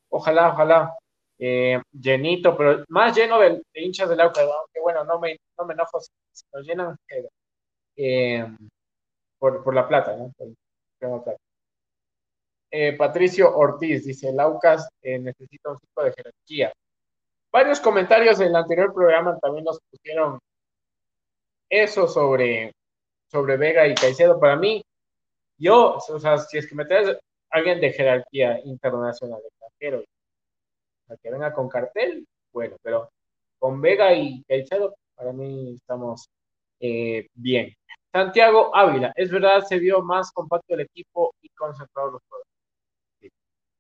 [0.10, 0.98] Ojalá, ojalá,
[1.38, 5.76] eh, llenito, pero más lleno de, hinchas del Aucas, aunque bueno, no me, no me
[5.76, 6.10] enojo si,
[6.52, 6.98] nos llenan
[7.96, 8.44] eh,
[9.38, 10.34] por, por, la plata, ¿no?
[12.70, 16.74] Eh, Patricio Ortiz dice, el Aucas necesita un tipo de jerarquía.
[17.52, 20.40] Varios comentarios en el anterior programa también nos pusieron
[21.70, 22.74] eso sobre,
[23.32, 24.40] sobre Vega y Caicedo.
[24.40, 24.84] Para mí,
[25.58, 27.18] yo, o sea, si es que me traes
[27.50, 30.04] alguien de jerarquía internacional, extranjero,
[31.22, 33.10] que venga con cartel, bueno, pero
[33.60, 36.30] con Vega y Caicedo, para mí estamos
[36.80, 37.74] eh, bien.
[38.12, 42.47] Santiago Ávila, es verdad, se vio más compacto el equipo y concentrado los jugadores.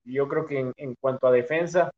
[0.07, 1.91] Yo creo que en, cuanto a defensa,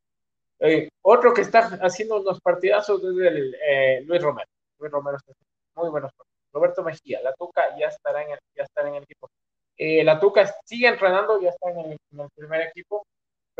[0.60, 4.50] eh, otro que está haciendo unos partidazos es el, eh, Luis Romero.
[4.80, 5.34] Luis Romero está
[5.76, 6.12] muy buenos.
[6.52, 9.30] Roberto Mejía, la Tuca ya estará en el, ya estará en el equipo.
[9.78, 13.06] la Tuca sigue entrenando, ya está en el, en el primer equipo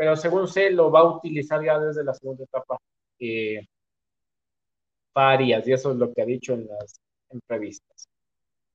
[0.00, 2.78] pero según sé, lo va a utilizar ya desde la segunda etapa
[3.18, 3.66] eh,
[5.14, 8.08] varias, y eso es lo que ha dicho en las entrevistas.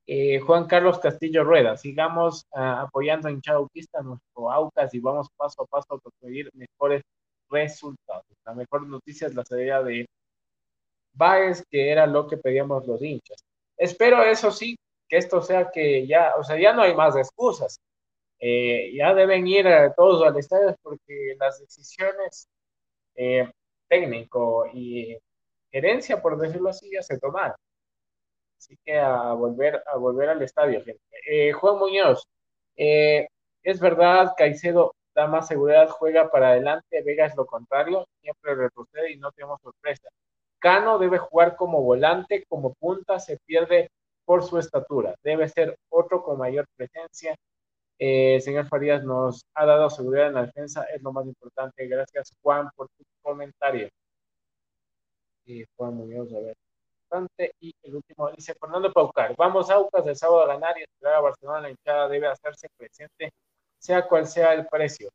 [0.08, 5.64] Eh, Juan Carlos Castillo Rueda, sigamos ah, apoyando en Chauquista, nuestro AUCAS, y vamos paso
[5.64, 7.02] a paso a conseguir mejores
[7.50, 8.26] resultados.
[8.46, 10.06] La mejor noticia es la salida de
[11.14, 13.44] Baez, que era lo que pedíamos los hinchas.
[13.78, 17.80] Espero, eso sí, que esto sea que ya, o sea, ya no hay más excusas.
[18.40, 19.66] Eh, ya deben ir
[19.96, 22.48] todos al estadio porque las decisiones
[23.16, 23.50] eh,
[23.88, 25.18] técnico y
[25.72, 27.56] gerencia, por decirlo así, ya se tomaron.
[28.58, 31.02] Así que a volver, a volver al estadio, gente.
[31.30, 32.28] Eh, Juan Muñoz,
[32.76, 39.12] es verdad, Caicedo da más seguridad, juega para adelante, Vega es lo contrario, siempre retrocede
[39.14, 40.10] y no tenemos sorpresa.
[40.60, 43.90] Cano debe jugar como volante, como punta, se pierde
[44.26, 45.16] por su estatura.
[45.24, 47.36] Debe ser otro con mayor presencia
[47.98, 51.88] eh, señor Farías nos ha dado seguridad en la defensa, es lo más importante.
[51.88, 53.90] Gracias, Juan, por tu comentario.
[55.78, 56.58] Juan Muñoz, a ver.
[57.60, 59.36] Y el último dice Fernando Paucar.
[59.38, 61.62] Vamos, Aucas, el sábado a ganar y esperar a Barcelona.
[61.62, 63.32] La hinchada debe hacerse presente,
[63.78, 65.10] sea cual sea el precio.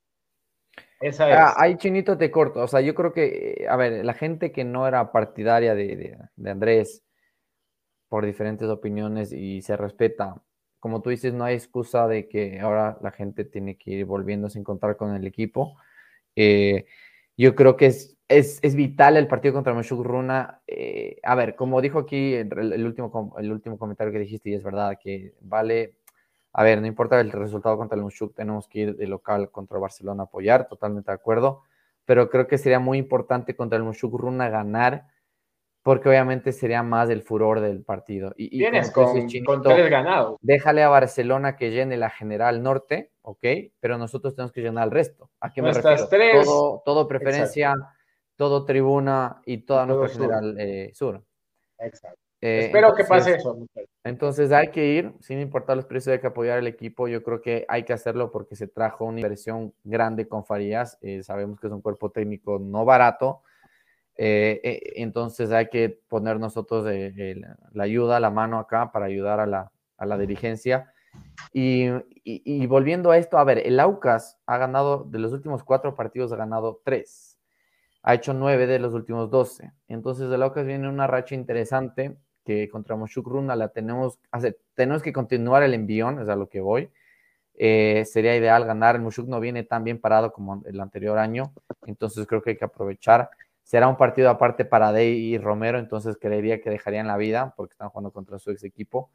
[1.00, 1.36] Esa es.
[1.36, 2.62] Ah, ahí, Chinito, te corto.
[2.62, 6.50] O sea, yo creo que, a ver, la gente que no era partidaria de, de
[6.50, 7.02] Andrés,
[8.10, 10.34] por diferentes opiniones y se respeta,
[10.80, 14.58] como tú dices, no hay excusa de que ahora la gente tiene que ir volviéndose
[14.58, 15.76] a encontrar con el equipo.
[16.34, 16.86] Eh,
[17.40, 20.60] yo creo que es, es, es, vital el partido contra Meshuk Runa.
[20.66, 24.62] Eh, a ver, como dijo aquí el, último, el último comentario que dijiste, y es
[24.62, 25.96] verdad que vale.
[26.52, 29.78] A ver, no importa el resultado contra el Meshuk, tenemos que ir de local contra
[29.78, 31.62] Barcelona a apoyar, totalmente de acuerdo.
[32.04, 35.06] Pero creo que sería muy importante contra el Meshuk Runa ganar
[35.82, 38.34] porque obviamente sería más el furor del partido.
[38.36, 40.36] Y, Tienes con, tres ganados.
[40.42, 43.72] Déjale a Barcelona que llene la General Norte, ¿ok?
[43.80, 45.30] Pero nosotros tenemos que llenar el resto.
[45.40, 46.08] ¿A qué me refiero?
[46.08, 46.44] Tres.
[46.44, 47.74] Todo, preferencia,
[48.36, 51.22] todo tribuna y toda nuestra General eh, Sur.
[51.78, 52.18] Exacto.
[52.42, 53.66] Eh, Espero que pase eso.
[54.02, 57.06] Entonces hay que ir, sin importar los precios, hay que apoyar al equipo.
[57.06, 60.98] Yo creo que hay que hacerlo porque se trajo una inversión grande con Farías.
[61.02, 63.42] Eh, sabemos que es un cuerpo técnico no barato
[64.22, 67.40] eh, eh, entonces hay que poner nosotros eh,
[67.72, 70.92] la ayuda, la mano acá para ayudar a la, dirigencia.
[71.52, 76.32] Y, volviendo a esto, a ver, el Aucas ha ganado, de los últimos cuatro partidos
[76.32, 77.38] ha ganado tres.
[78.02, 79.72] Ha hecho nueve de los últimos doce.
[79.88, 84.18] Entonces el Aucas viene una racha interesante que contra Moshuk Runa la tenemos,
[84.74, 86.90] tenemos que continuar el envión, es a lo que voy.
[87.56, 88.96] sería ideal ganar.
[88.96, 91.52] El Mushuk no viene tan bien parado como el anterior año,
[91.86, 93.30] entonces creo que hay que aprovechar.
[93.62, 97.72] Será un partido aparte para Dey y Romero, entonces creería que dejarían la vida porque
[97.72, 99.10] están jugando contra su ex equipo.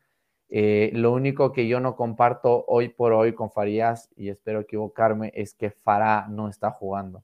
[0.50, 5.32] Eh, lo único que yo no comparto hoy por hoy con Farías, y espero equivocarme,
[5.36, 7.24] es que Farah no está jugando.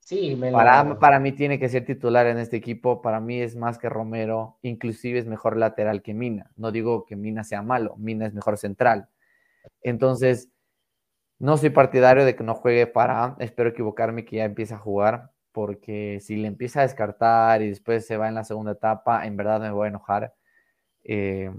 [0.00, 3.02] Sí, me para, para mí tiene que ser titular en este equipo.
[3.02, 6.50] Para mí es más que Romero, inclusive es mejor lateral que Mina.
[6.56, 9.08] No digo que Mina sea malo, Mina es mejor central.
[9.82, 10.48] Entonces,
[11.38, 13.36] no soy partidario de que no juegue para.
[13.38, 18.06] Espero equivocarme que ya empiece a jugar porque si le empieza a descartar y después
[18.06, 20.32] se va en la segunda etapa, en verdad me voy a enojar.
[21.04, 21.50] Eh,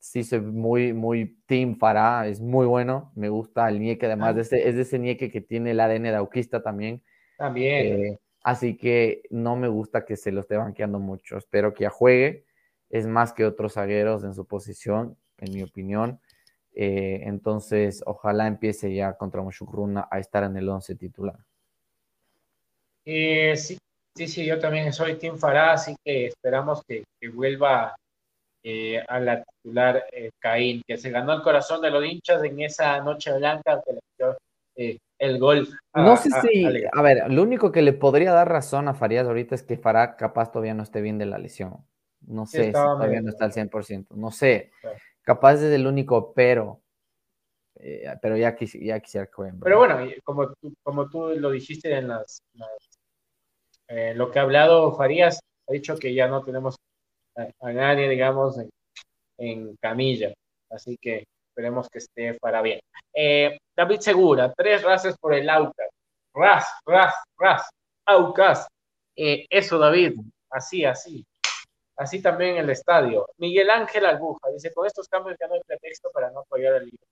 [0.00, 4.42] sí, soy muy, muy team Farah, es muy bueno, me gusta el Nieque, además de
[4.42, 7.02] ese, es de ese Nieque que tiene el ADN de Auquista también.
[7.36, 8.02] También.
[8.02, 11.36] Eh, Así que no me gusta que se lo esté banqueando mucho.
[11.36, 12.46] Espero que ya juegue.
[12.88, 16.20] Es más que otros zagueros en su posición, en mi opinión.
[16.74, 21.36] Eh, entonces, ojalá empiece ya contra Mushukruna a estar en el 11 titular.
[23.04, 23.76] Eh, sí,
[24.14, 27.96] sí, sí, yo también soy Tim Farah, así que esperamos que, vuelva
[28.70, 30.04] eh, a la titular
[30.38, 34.00] Caín, que se ganó el corazón de los hinchas en esa noche blanca que le
[34.18, 34.36] dio
[35.18, 35.68] el gol.
[35.94, 39.54] no sé si, a, ver, lo único que le podría dar razón a Farías ahorita
[39.54, 41.84] es que Farah capaz todavía no esté bien de la lesión.
[42.20, 44.08] No sé si todavía no está al 100%.
[44.10, 44.70] No sé.
[45.22, 46.82] Capaz es el único pero.
[47.80, 52.08] Eh, pero ya, ya quisiera que Pero bueno, como tú, como tú lo dijiste en
[52.08, 52.42] las,
[53.86, 56.76] eh, lo que ha hablado Farías, ha dicho que ya no tenemos
[57.60, 58.56] a, nadie, digamos,
[59.38, 60.32] en, camilla.
[60.70, 62.80] Así que esperemos que esté para bien.
[63.14, 65.88] Eh, David Segura, tres razas por el Aucas.
[66.34, 67.70] Ras, ras, ras,
[68.06, 68.68] Aucas.
[69.16, 70.20] eso, David,
[70.50, 71.24] así, así.
[71.96, 73.26] Así también el estadio.
[73.38, 76.84] Miguel Ángel Albuja dice, con estos cambios ya no hay pretexto para no apoyar al
[76.84, 77.04] libro.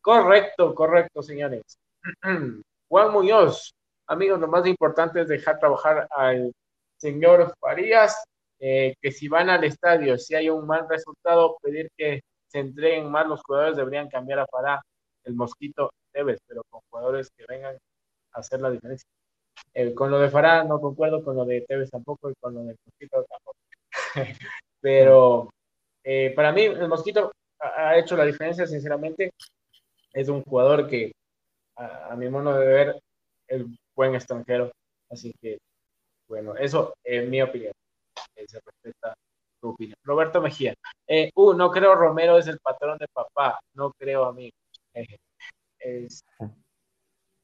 [0.00, 1.62] Correcto, correcto, señores.
[2.88, 3.74] Juan Muñoz,
[4.06, 6.52] amigos, lo más importante es dejar trabajar al
[6.96, 8.24] señor Farías,
[8.64, 13.10] eh, que si van al estadio, si hay un mal resultado, pedir que se entreguen
[13.10, 14.80] más los jugadores, deberían cambiar a Fará,
[15.24, 19.08] el Mosquito Tevez, pero con jugadores que vengan a hacer la diferencia.
[19.74, 22.60] Eh, con lo de Fará no concuerdo, con lo de Tevez tampoco y con lo
[22.60, 23.58] de Mosquito tampoco.
[24.80, 25.50] Pero
[26.04, 29.32] eh, para mí el Mosquito ha, hecho la diferencia, sinceramente.
[30.12, 31.12] Es un jugador que
[31.76, 33.02] a, mi modo de ver
[33.48, 33.64] es
[33.96, 34.70] buen extranjero.
[35.10, 35.58] Así que,
[36.28, 37.72] bueno, eso es mi opinión.
[38.36, 39.14] Eh, se respeta
[39.60, 39.96] tu opinión.
[40.04, 40.74] Roberto Mejía.
[41.06, 43.60] Eh, uh, no creo Romero es el patrón de papá.
[43.74, 44.56] No creo, amigo.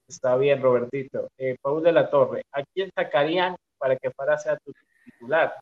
[0.09, 1.29] está bien, Robertito.
[1.63, 2.43] Paul de la Torre.
[2.53, 4.73] ¿A quién sacarían para que Farah sea tu
[5.05, 5.55] titular?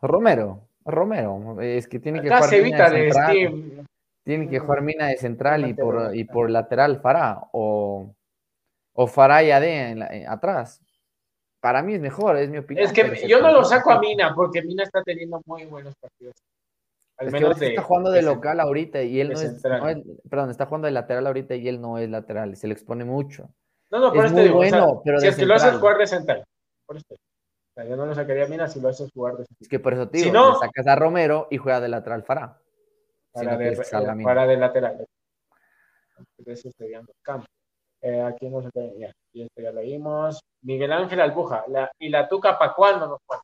[0.00, 3.86] Romero, Romero, es que tiene que jugar mina de central,
[4.24, 8.14] tiene que jugar mina de central y por, y por lateral Farah o,
[8.92, 10.80] o Farah y Ade atrás.
[11.64, 12.84] Para mí es mejor, es mi opinión.
[12.84, 16.34] Es que yo no lo saco a Mina porque Mina está teniendo muy buenos partidos.
[17.16, 19.62] Al menos está jugando de, local ahorita y él no es,
[20.28, 23.48] perdón, está jugando de lateral ahorita y él no es lateral, se le expone mucho.
[23.90, 26.44] No, no, por es muy bueno, pero si es que lo haces jugar de central.
[26.84, 29.94] Por yo no lo sacaría a Mina si lo haces jugar de Es que por
[29.94, 32.58] eso, tío, si no, sacas a Romero y juega de lateral Farah.
[33.32, 33.82] Para, de,
[34.22, 35.06] para de lateral.
[36.44, 37.46] Eso sería el campo.
[38.04, 40.38] Eh, aquí no se puede, ya, esto ya leímos.
[40.60, 43.40] Miguel Ángel Albuja, la, y la Tuca para cuándo nos pone.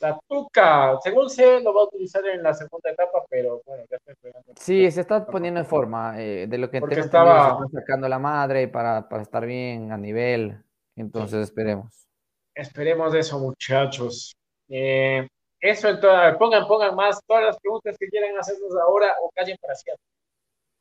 [0.00, 3.98] La Tuca, según sé, lo va a utilizar en la segunda etapa, pero bueno, ya
[3.98, 4.52] estoy esperando.
[4.56, 6.20] Sí, se está poniendo en forma.
[6.20, 10.60] Eh, de lo que Porque estaba sacando la madre para, para estar bien a nivel.
[10.96, 12.08] Entonces esperemos.
[12.56, 14.34] Esperemos eso, muchachos.
[14.68, 15.28] Eh,
[15.60, 19.76] eso entonces, pongan, pongan más todas las preguntas que quieran hacernos ahora o callen para
[19.76, 20.02] siempre.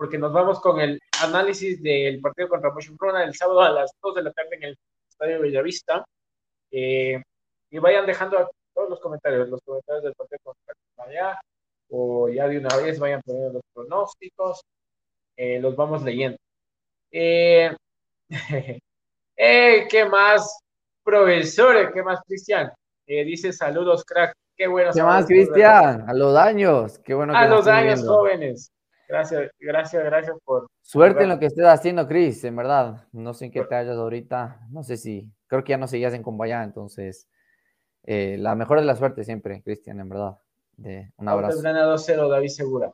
[0.01, 3.91] Porque nos vamos con el análisis del partido contra Motion Corona el sábado a las
[4.01, 6.03] 2 de la tarde en el Estadio Bellavista.
[6.71, 7.21] Eh,
[7.69, 10.73] y vayan dejando todos los comentarios, los comentarios del partido contra
[11.05, 11.39] allá,
[11.91, 14.61] o ya de una vez vayan poniendo los pronósticos,
[15.37, 16.39] eh, los vamos leyendo.
[17.11, 17.69] Eh,
[19.37, 20.61] ¿Qué más?
[21.03, 22.71] Profesores, ¿qué más, Cristian?
[23.05, 24.33] Eh, dice saludos, crack.
[24.57, 24.93] Qué bueno.
[24.95, 26.09] ¿Qué más, Cristian?
[26.09, 26.97] A los daños.
[27.05, 27.37] Qué bueno.
[27.37, 28.71] A los daños, jóvenes.
[29.11, 30.69] Gracias, gracias, gracias por.
[30.81, 33.09] Suerte en lo que estés haciendo, Cris, en verdad.
[33.11, 34.61] No sé en qué te hallas ahorita.
[34.69, 35.29] No sé si.
[35.47, 37.27] Creo que ya no seguías en Combayá, entonces.
[38.05, 40.37] Eh, la mejor de la suerte siempre, Cristian, en verdad.
[40.77, 41.61] De, un abrazo.
[41.61, 42.93] 2-0, David Segura.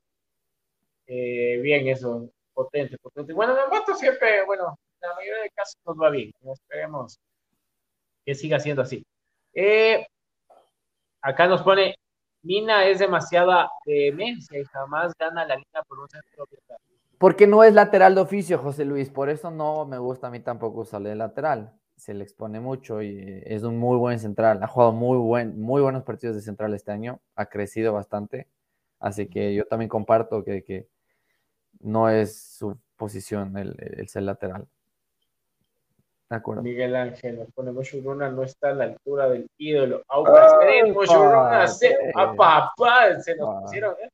[1.06, 2.27] Eh, bien, eso.
[2.51, 3.34] Potente, potente.
[3.34, 6.32] Bueno, en el siempre, bueno, la mayoría de casos nos va bien.
[6.51, 7.19] Esperemos
[8.25, 9.06] que siga siendo así.
[9.53, 10.03] Eh,
[11.21, 11.95] acá nos pone,
[12.43, 16.45] Mina es demasiada demencia y jamás gana la liga por un centro
[17.17, 20.40] Porque no es lateral de oficio, José Luis, por eso no me gusta a mí
[20.40, 21.73] tampoco usarle de lateral.
[21.96, 24.62] Se le expone mucho y es un muy buen central.
[24.62, 28.48] Ha jugado muy, buen, muy buenos partidos de central este año, ha crecido bastante.
[29.00, 30.88] Así que yo también comparto que, que
[31.79, 34.67] no es su posición el, el ser lateral.
[36.62, 40.04] Miguel Ángel nos pone Moshuruna no está a la altura del ídolo.
[40.10, 40.56] Aucas
[40.94, 44.10] Moshuruna se, a papá, se nos pusieron, ¿eh?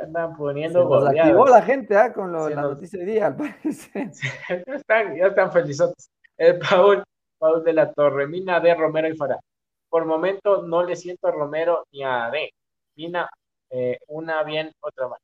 [0.00, 2.12] Andan poniendo se activó la gente ¿eh?
[2.14, 4.10] con lo, la noticia de día, al parecer.
[4.66, 6.10] ya, están, ya están felizotes.
[6.38, 7.04] El Paul,
[7.38, 9.38] Paul de la Torre, Mina de Romero y Farah.
[9.90, 12.50] Por momento no le siento a Romero ni a D.
[12.96, 13.28] Mina,
[13.68, 15.18] eh, una bien, otra mal.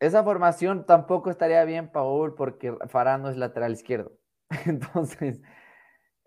[0.00, 4.12] Esa formación tampoco estaría bien, Paul, porque Farah no es lateral izquierdo.
[4.66, 5.40] Entonces,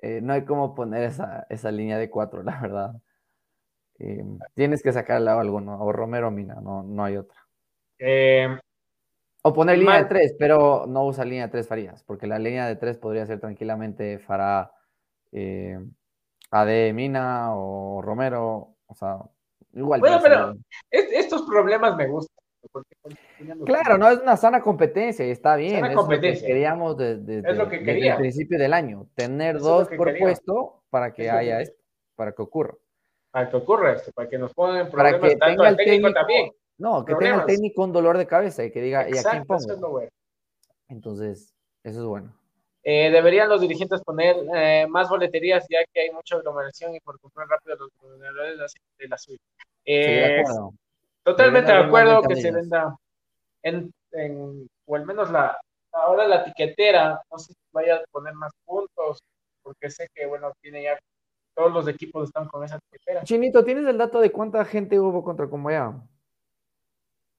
[0.01, 2.91] eh, no hay cómo poner esa, esa línea de cuatro, la verdad.
[3.99, 7.39] Eh, tienes que sacarle a alguno, o Romero o Mina, no, no hay otra.
[7.99, 8.47] Eh,
[9.41, 12.67] O poner línea de tres, pero no usa línea de tres Farías, porque la línea
[12.67, 14.71] de tres podría ser tranquilamente Fará,
[16.51, 19.17] AD Mina o Romero, o sea,
[19.73, 19.99] igual.
[19.99, 20.55] Bueno, pero-
[20.91, 22.36] es- estos problemas me gustan.
[23.65, 25.75] Claro, no es una sana competencia y está bien.
[25.75, 26.47] Sana es lo que competencia.
[26.47, 30.07] queríamos de- de- Es lo que desde el principio del año, tener es dos por
[30.07, 30.21] quería.
[30.21, 31.77] puesto para que Es haya esto,
[32.15, 32.73] para que ocurra.
[33.31, 35.93] Para que ocurra esto, para que nos pongan Para problemas que tanto tenga el técnico
[36.07, 36.51] técnico, también.
[36.77, 37.39] no, que tenga Problemas.
[37.41, 39.67] el técnico un dolor de cabeza y que diga, ¿y a quién Exacto, eso es
[39.75, 39.91] lo pongo?
[39.93, 40.09] bueno.
[40.89, 41.53] Entonces,
[41.83, 42.33] eso es bueno.
[42.83, 47.19] Eh, deberían los dirigentes poner eh, más boleterías ya que hay mucha aglomeración y por
[47.19, 48.51] comprar rápido los gobernadores
[48.97, 49.37] de la, suya.
[49.37, 49.37] Sí,
[49.83, 50.73] Eh, acuerdo.
[51.31, 52.95] Totalmente de acuerdo que se venda
[53.63, 55.59] en, en- o al menos la
[55.91, 59.19] ahora la tiquetera, no sé si vaya a poner más puntos,
[59.63, 60.97] porque sé que bueno, tiene ya
[61.55, 63.23] todos los equipos están con esa tiquetera.
[63.23, 65.93] Chinito, ¿tienes el dato de cuánta gente hubo contra Comoya?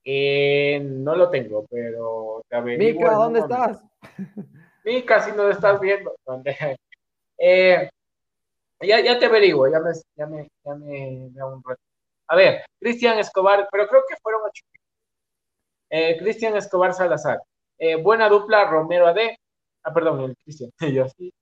[0.05, 3.83] Eh, no lo tengo, pero te averiguo Mica, ¿dónde estás?
[4.85, 6.15] Mica, si nos estás viendo.
[6.27, 6.57] ¿Dónde?
[7.41, 7.89] Eh,
[8.81, 11.81] ya, ya te averiguo, ya me, ya me, ya me, me un rato.
[12.29, 14.63] A ver, Cristian Escobar, pero creo que fueron ocho.
[15.91, 17.41] Eh, Cristian Escobar Salazar.
[17.79, 19.19] Eh, buena dupla, Romero AD.
[19.85, 20.71] Ah, perdón, el Cristian.
[20.95, 21.33] Yo así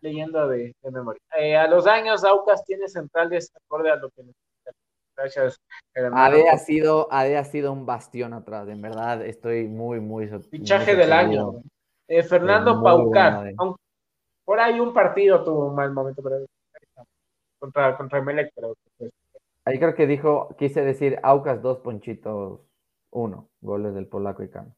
[0.00, 1.20] leyendo de, de memoria.
[1.36, 4.70] Eh, a los años, Aucas tiene centrales acorde a lo que necesita.
[5.16, 5.60] Gracias.
[5.94, 10.92] AD ha sido, AD ha sido un bastión atrás, en verdad estoy muy, muy Fichaje
[10.92, 11.62] muy del año.
[12.28, 13.52] Fernando Paucar.
[14.44, 16.44] por ahí un partido tuvo un mal momento, pero
[17.58, 19.10] contra, contra Emelec, pero pues,
[19.64, 22.60] Ahí creo que dijo, quise decir Aucas dos ponchitos
[23.10, 24.74] uno, goles del polaco y Cano.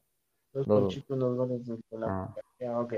[0.53, 0.81] dos Dos.
[0.83, 2.11] conchitos, unos goles del polaco.
[2.13, 2.93] Ah, Ya, ok.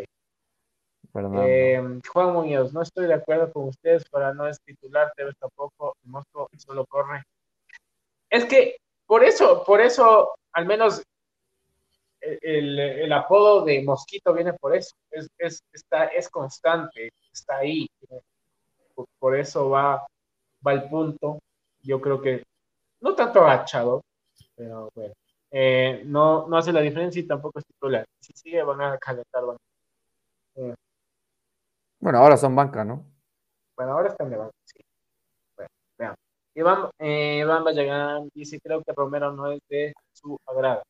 [1.34, 5.96] Eh, Juan Muñoz, no estoy de acuerdo con ustedes para no es titular, Tevez tampoco,
[6.04, 7.24] el Mosco solo corre.
[8.30, 8.78] Es que
[9.08, 11.02] por eso, por eso, al menos
[12.22, 17.58] el, el- el apodo de Mosquito viene por eso, es, es, está, es constante, está
[17.58, 17.88] ahí,
[18.94, 20.06] por, por eso va,
[20.66, 21.40] va al punto,
[21.82, 22.44] yo creo que
[23.02, 24.02] no tanto agachado,
[24.56, 25.14] pero bueno,
[25.52, 28.06] eh, no, no hace la diferencia y tampoco es titular.
[28.20, 29.58] Si sigue van a calentar, van
[32.00, 33.06] Bueno, ahora son banca, ¿no?
[33.76, 34.80] Bueno, ahora están de banco, sí.
[35.56, 36.18] Bueno, veamos.
[36.56, 40.84] Iván, eh, Iván Bayagán dice, creo que Romero no es de su agrado.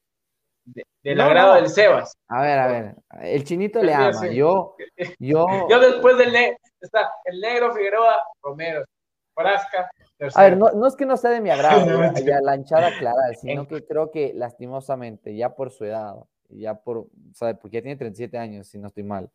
[0.66, 1.62] De- del No, agrado no.
[1.62, 2.14] del Sebas.
[2.28, 4.28] A ver, a ver, el chinito le ama.
[4.28, 4.76] Yo,
[5.20, 8.86] yo, Yo después del negro, está el negro Figueroa, Romero,
[9.34, 9.90] Frasca,
[10.36, 11.86] a ver, no, no es que no sea de mi agrado,
[12.26, 16.16] ya, la hinchada aclarar, sino que creo que lastimosamente, ya por su edad,
[16.50, 17.56] ya por, ¿sabe?
[17.56, 19.30] Porque ya tiene 37 años, si no estoy mal.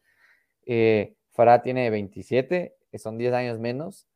[0.67, 4.07] Eh, Farah tiene 27, que son 10 años menos.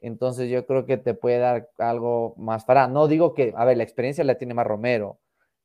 [0.00, 2.88] Entonces yo creo que te puede dar algo más Farah.
[2.88, 5.18] No digo que, a ver, la experiencia la tiene más Romero.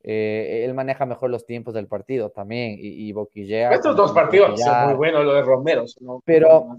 [0.03, 3.71] Eh, él maneja mejor los tiempos del partido también y, y boquillea.
[3.71, 5.85] Estos dos partidos son muy buenos, lo de Romero.
[6.23, 6.77] Pero-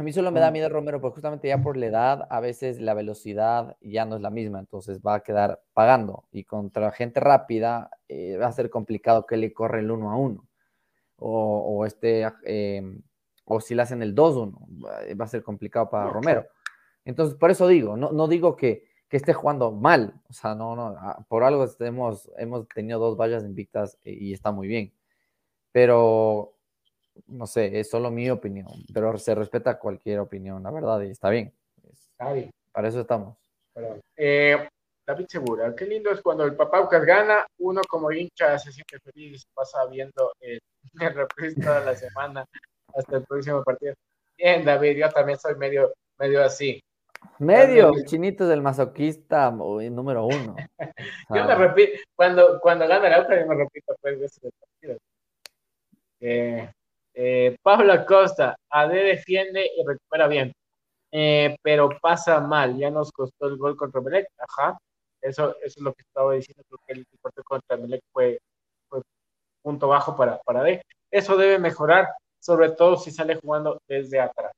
[0.00, 2.80] A mí solo me da miedo Romero porque justamente ya por la edad, a veces
[2.80, 7.20] la velocidad ya no es la misma, entonces va a quedar pagando y contra gente
[7.20, 10.48] rápida eh, va a ser complicado que le corre el uno a uno
[11.16, 12.98] o, o este, eh,
[13.44, 16.46] o si le hacen el 2-1, va- va a ser complicado para Romero.
[17.04, 20.74] Entonces, por eso digo, no, no digo que, que esté jugando mal, o sea, no,
[20.76, 24.94] no, ah, por algo hemos, hemos tenido dos vallas invictas eh, y está muy bien,
[25.72, 26.54] pero
[27.26, 31.30] no sé, es solo mi opinión, pero se respeta cualquier opinión, la verdad, y está
[31.30, 31.52] bien.
[31.88, 33.36] Es- Está bien, para eso estamos.
[34.16, 34.68] Eh,
[35.06, 39.44] David Segura, qué lindo es cuando el Papaucas gana, uno como hincha se siente feliz,
[39.54, 40.60] pasa viendo el,
[41.00, 42.44] el reprise toda la semana
[42.94, 43.94] hasta el próximo partido.
[44.36, 46.80] Bien, David, yo también soy medio, medio así.
[47.38, 50.56] Medio, el chinito del masoquista o- número uno.
[51.30, 54.98] Yo me repito, cuando, cuando gana el Aucas, yo me repito tres veces el partido.
[56.20, 56.70] Eh,
[57.22, 60.52] eh, Pablo Acosta, AD defiende y recupera bien,
[61.12, 64.78] Eh, pero pasa mal, ya nos costó el gol contra Melec, ajá,
[65.20, 68.38] eso, eso es lo que estaba diciendo, creo que el partido contra Melec fue,
[68.88, 69.00] fue
[69.62, 72.08] punto bajo para, para AD, eso debe mejorar,
[72.38, 74.52] sobre todo si sale jugando desde atrás.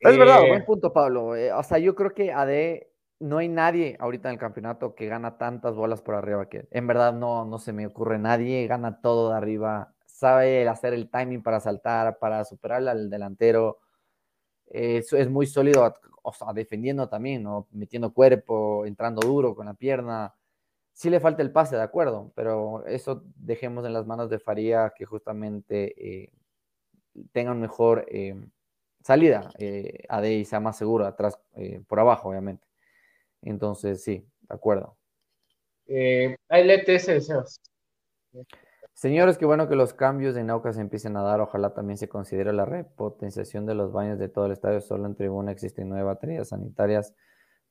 [0.00, 1.36] Es verdad, Eh, buen punto, Pablo.
[1.36, 2.88] Eh, o sea, yo creo que AD
[3.20, 6.66] no hay nadie ahorita en el campeonato que gana tantas bolas por arriba que.
[6.70, 9.93] En verdad no, no se me ocurre nadie, gana todo de arriba,
[10.24, 13.78] sabe hacer el timing para saltar, para superar al delantero.
[14.66, 17.66] Es, es muy sólido, o sea, defendiendo también, ¿no?
[17.72, 20.34] Metiendo cuerpo, entrando duro con la pierna.
[20.92, 24.92] Sí le falta el pase, de acuerdo, pero eso dejemos en las manos de Faría
[24.96, 26.32] que justamente eh,
[27.32, 28.06] tengan mejor...
[28.08, 28.36] eh,
[29.04, 32.66] salida eh, AD y sea más seguro atrás, eh, por abajo, obviamente.
[33.42, 34.96] Entonces, sí, de acuerdo.
[35.86, 37.60] Eh, hay ese deseos.
[38.94, 41.40] Señores, qué bueno que los cambios en Nauca se empiecen a dar.
[41.40, 44.80] Ojalá también se considere la repotenciación de los baños de todo el estadio.
[44.80, 47.12] Solo en tribuna existen nueve baterías sanitarias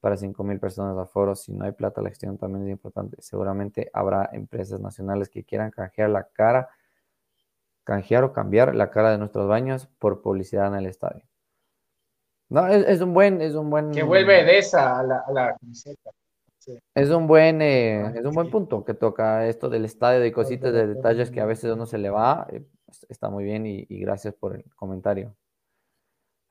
[0.01, 1.33] para 5.000 personas de aforo.
[1.33, 3.15] Si no hay plata, la gestión también es importante.
[3.21, 6.69] Seguramente habrá empresas nacionales que quieran canjear la cara,
[7.85, 11.23] canjear o cambiar la cara de nuestros baños por publicidad en el estadio.
[12.49, 13.91] No, es, un buen, es un buen.
[13.91, 16.11] Que vuelve de esa a la, a camiseta.
[16.95, 20.73] Es un buen, eh, es un buen punto que toca esto del estadio de cositas,
[20.73, 22.47] de detalles que a veces uno se le va.
[22.51, 22.63] Eh,
[23.09, 25.35] está muy bien y gracias por el comentario.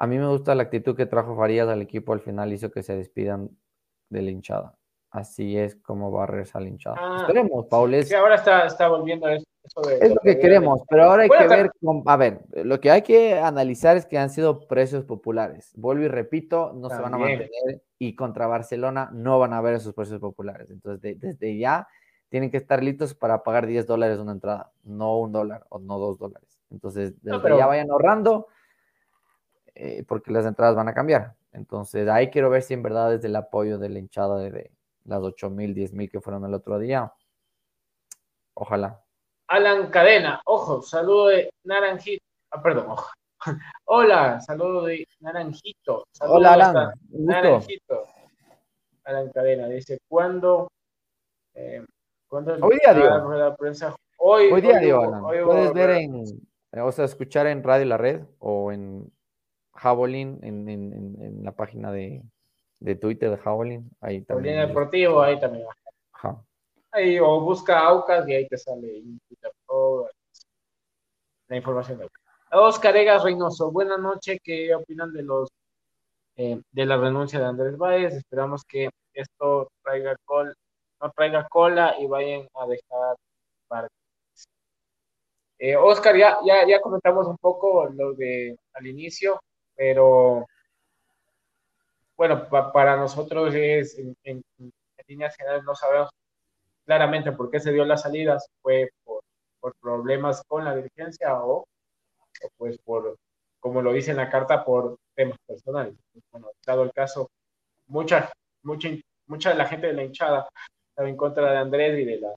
[0.03, 2.83] A mí me gusta la actitud que trajo Farías al equipo al final, hizo que
[2.83, 3.49] se despidan
[4.11, 4.77] de la hinchada.
[5.13, 6.97] Así es como va a regresar la hinchada.
[6.99, 8.03] Ah, Esperemos, Paul.
[8.03, 9.45] Sí, ahora está, está volviendo eso.
[10.01, 11.71] Es lo que queremos, pero ahora hay que ver,
[12.07, 15.73] a ver, lo que hay que analizar es que han sido precios populares.
[15.77, 19.75] Vuelvo y repito, no se van a mantener y contra Barcelona no van a haber
[19.75, 20.69] esos precios populares.
[20.71, 21.87] Entonces, desde ya
[22.29, 25.99] tienen que estar listos para pagar 10 dólares una entrada, no un dólar o no
[25.99, 26.59] dos dólares.
[26.71, 28.49] Entonces, desde ya vayan ahorrando
[29.75, 31.35] eh, porque las entradas van a cambiar.
[31.53, 34.71] Entonces, ahí quiero ver si en verdad es el apoyo de la hinchada de,
[35.05, 37.13] las 8 mil, 10 mil que fueron el otro día.
[38.55, 39.03] Ojalá.
[39.53, 42.25] Alan Cadena, ojo, saludo de Naranjito.
[42.51, 43.11] Ah, perdón, ojo.
[43.85, 46.07] Hola, saludo de Naranjito.
[46.23, 46.95] Hola, Alan.
[47.11, 48.07] Naranjito.
[49.05, 50.69] Alan Cadena dice: ¿Cuándo?
[51.53, 51.85] Eh,
[52.31, 53.35] hoy día, dio.
[53.35, 53.95] La prensa?
[54.17, 55.21] Hoy, hoy día, dio, Alan.
[55.21, 56.25] Puedes ver en,
[56.73, 59.13] o sea, escuchar en Radio La Red o en
[59.75, 62.23] Javelin en, en, en, la página de,
[62.81, 63.91] de Twitter de Javelin.
[64.01, 64.67] Ahí también.
[64.67, 65.67] Deportivo, ahí también.
[65.69, 65.82] Ajá.
[66.93, 69.03] Ahí, o busca Aucas y ahí te sale
[69.67, 70.11] toda
[71.49, 72.09] la información de
[72.51, 74.39] Oscar Egas Reynoso, buenas noches.
[74.45, 75.49] ¿Qué opinan de los
[76.37, 78.15] eh, de la renuncia de Andrés Báez?
[78.15, 80.55] Esperamos que esto traiga col,
[81.01, 83.17] no traiga cola y vayan a dejar
[85.59, 89.41] eh, Oscar, ya, ya, ya comentamos un poco lo de al inicio,
[89.77, 90.45] pero
[92.17, 94.43] bueno, para nosotros es, en,
[95.07, 96.11] líneas generales no sabemos
[96.93, 99.23] claramente por qué se dio las salidas, fue por,
[99.81, 101.65] problemas con la dirigencia o,
[102.59, 103.17] pues por,
[103.61, 105.95] como lo dice en la carta, por temas personales.
[106.31, 107.31] Bueno, dado el caso,
[107.87, 108.31] mucha,
[108.63, 108.91] mucha,
[109.27, 110.49] mucha de la gente de la hinchada
[110.91, 112.35] estaba en contra de Andrés y de las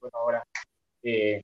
[0.00, 0.42] bueno, ahora
[1.04, 1.40] eh,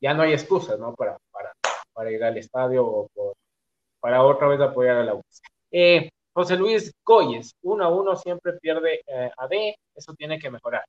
[0.00, 0.94] ya no hay excusas, ¿no?
[0.94, 1.52] Para, para,
[1.92, 3.34] para ir al estadio o por
[3.98, 5.22] para otra vez apoyar a la U.
[5.72, 10.50] Eh, José Luis Goyes, uno a uno siempre pierde eh, a D, eso tiene que
[10.50, 10.84] mejorar.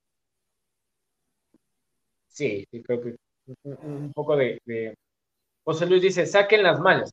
[2.28, 3.16] Sí, sí creo que
[3.64, 4.60] un, poco de,
[5.64, 7.12] José Luis dice, saquen las malas.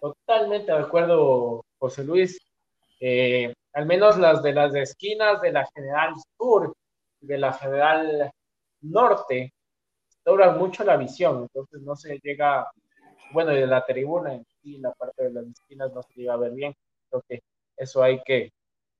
[0.00, 2.38] Totalmente de acuerdo, José Luis.
[2.98, 6.74] Eh, al menos las de las esquinas de la General Sur,
[7.20, 8.32] de la General
[8.80, 9.52] Norte,
[10.24, 12.70] doblan mucho la visión, entonces no se llega,
[13.34, 16.74] bueno, de la tribuna, la parte de las esquinas no se iba a ver bien.
[17.10, 17.42] Creo que
[17.76, 18.52] eso hay que,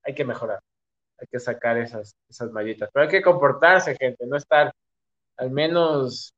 [0.03, 0.61] hay que mejorar.
[1.19, 2.91] Hay que sacar esas, esas mallitas.
[2.93, 4.73] Pero hay que comportarse, gente, no estar
[5.39, 6.33] al menos,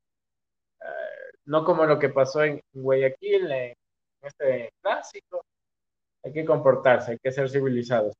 [0.81, 3.75] eh, no como lo que pasó en Guayaquil, en
[4.23, 5.45] este clásico.
[6.25, 8.15] Hay que comportarse, hay que ser civilizados.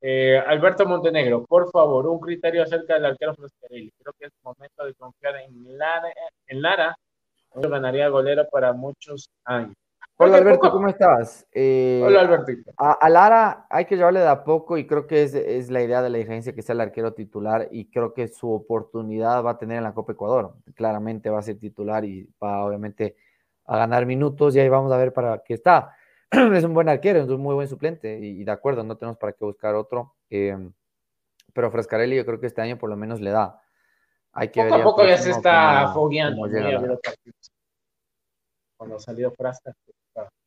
[0.00, 3.92] Eh, Alberto Montenegro, por favor, un criterio acerca del arquero Frascarelli.
[3.98, 6.12] Creo que es momento de confiar en Lara.
[6.46, 6.96] En Lara
[7.54, 9.74] ganaría golero para muchos años.
[10.22, 11.46] Hola Alberto, ¿cómo estás?
[11.50, 12.72] Eh, Hola Albertito.
[12.76, 16.10] A, Lara hay que llevarle de a poco y creo que es, la idea de
[16.10, 19.78] la dirigencia que sea el arquero titular y creo que su oportunidad va a tener
[19.78, 20.56] en la Copa Ecuador.
[20.74, 23.16] Claramente va a ser titular y va obviamente
[23.64, 25.96] a ganar minutos y ahí vamos a ver para qué está.
[26.30, 29.32] es un buen arquero, es un muy buen suplente y, de acuerdo, no tenemos para
[29.32, 30.16] qué buscar otro.
[30.28, 30.54] Eh,
[31.54, 33.58] pero Frescarelli yo creo que este año por lo menos le da.
[34.32, 36.46] Hay que poco a poco ya se está fogueando.
[38.76, 39.74] Cuando salió Frasca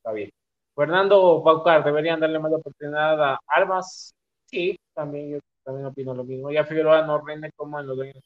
[0.04, 0.30] está, bien.
[0.76, 4.14] Fernando Paucar, ¿deberían darle más oportunidad a Armas?
[4.46, 6.52] Sí, también yo también opino lo mismo.
[6.52, 8.24] Ya Figueroa no rinde como en los años.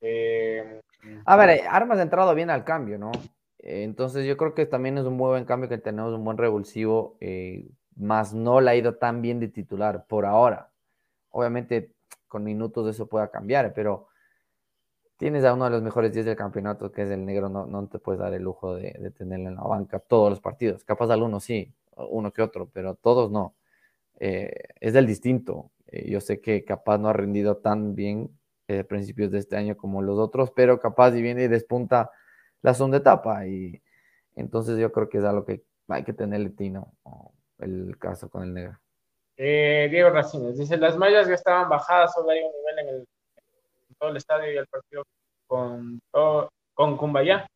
[0.00, 0.80] Eh,
[1.24, 3.12] a ver, eh, Armas ha entrado bien al cambio, ¿no?
[3.58, 6.38] Eh, entonces yo creo que también es un muy buen cambio que tenemos un buen
[6.38, 7.18] revulsivo,
[7.96, 10.70] más no le ha ido tan bien de titular por ahora.
[11.30, 11.92] Obviamente
[12.26, 14.08] con minutos eso pueda cambiar, pero
[15.16, 17.98] tienes a uno de los mejores 10 del campeonato, que es el negro, no, te
[17.98, 20.84] puedes dar el lujo de, de en la banca todos los partidos.
[20.84, 23.54] Capaz alguno sí, uno que otro, pero todos no.
[24.20, 25.70] Eh, es del distinto.
[25.86, 28.30] Eh, yo sé que capaz no ha rendido tan bien
[28.68, 32.10] a eh, principios de este año como los otros, pero capaz y viene y despunta
[32.62, 33.46] la segunda etapa.
[33.46, 33.82] Y
[34.36, 36.94] Entonces yo creo que es algo que hay que tenerle tino,
[37.58, 38.78] el caso con el negro.
[39.36, 43.08] Eh, Diego Racines dice, las mallas ya estaban bajadas, solo hay un nivel en, el,
[44.04, 45.02] todo el estadio y el partido
[45.46, 46.00] con,
[46.74, 47.46] con Cumbayá.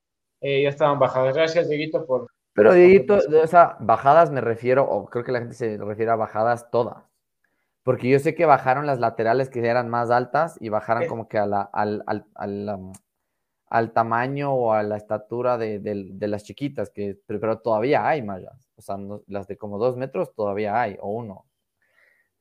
[0.40, 1.34] Eh, ya estaban bajadas.
[1.34, 2.28] Gracias, Dieguito, por...
[2.54, 6.16] Pero, Dieguito, o sea, bajadas me refiero, o creo que la gente se refiere a
[6.16, 7.04] bajadas todas.
[7.82, 11.38] Porque yo sé que bajaron las laterales que eran más altas y bajaron como que
[11.38, 12.92] a la, al, al, al, um,
[13.66, 18.68] al, tamaño o a la estatura de, de, las chiquitas, que, pero, todavía hay mallas.
[18.76, 18.96] O sea,
[19.26, 21.46] las de como dos metros todavía hay, o uno.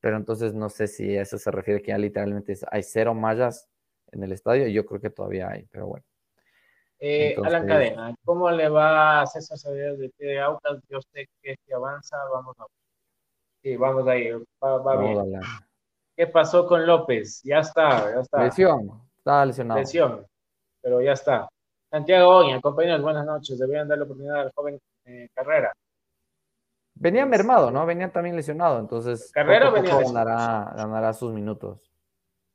[0.00, 3.68] Pero entonces no sé si eso se refiere que ya literalmente hay cero mallas
[4.12, 4.66] en el estadio.
[4.68, 6.04] Yo creo que todavía hay, pero bueno.
[7.00, 10.80] Eh, Alan Cadena, ¿cómo le va a César Sabidas de de Autas?
[10.88, 12.66] Yo sé que si avanza, vamos a
[13.62, 14.30] Sí, vamos ahí,
[14.62, 15.40] va, va bien.
[16.16, 17.42] ¿Qué pasó con López?
[17.44, 18.44] Ya está, ya está.
[18.44, 19.80] Lesión, estaba lesionado.
[19.80, 20.26] Lesión,
[20.80, 21.48] pero ya está.
[21.90, 23.58] Santiago Oña, compañeros, buenas noches.
[23.58, 25.72] Deberían dar la oportunidad al joven eh, Carrera.
[26.94, 27.86] Venía mermado, ¿no?
[27.86, 29.30] Venía también lesionado, entonces.
[29.32, 31.87] Carrera venía ganará, ganará sus minutos.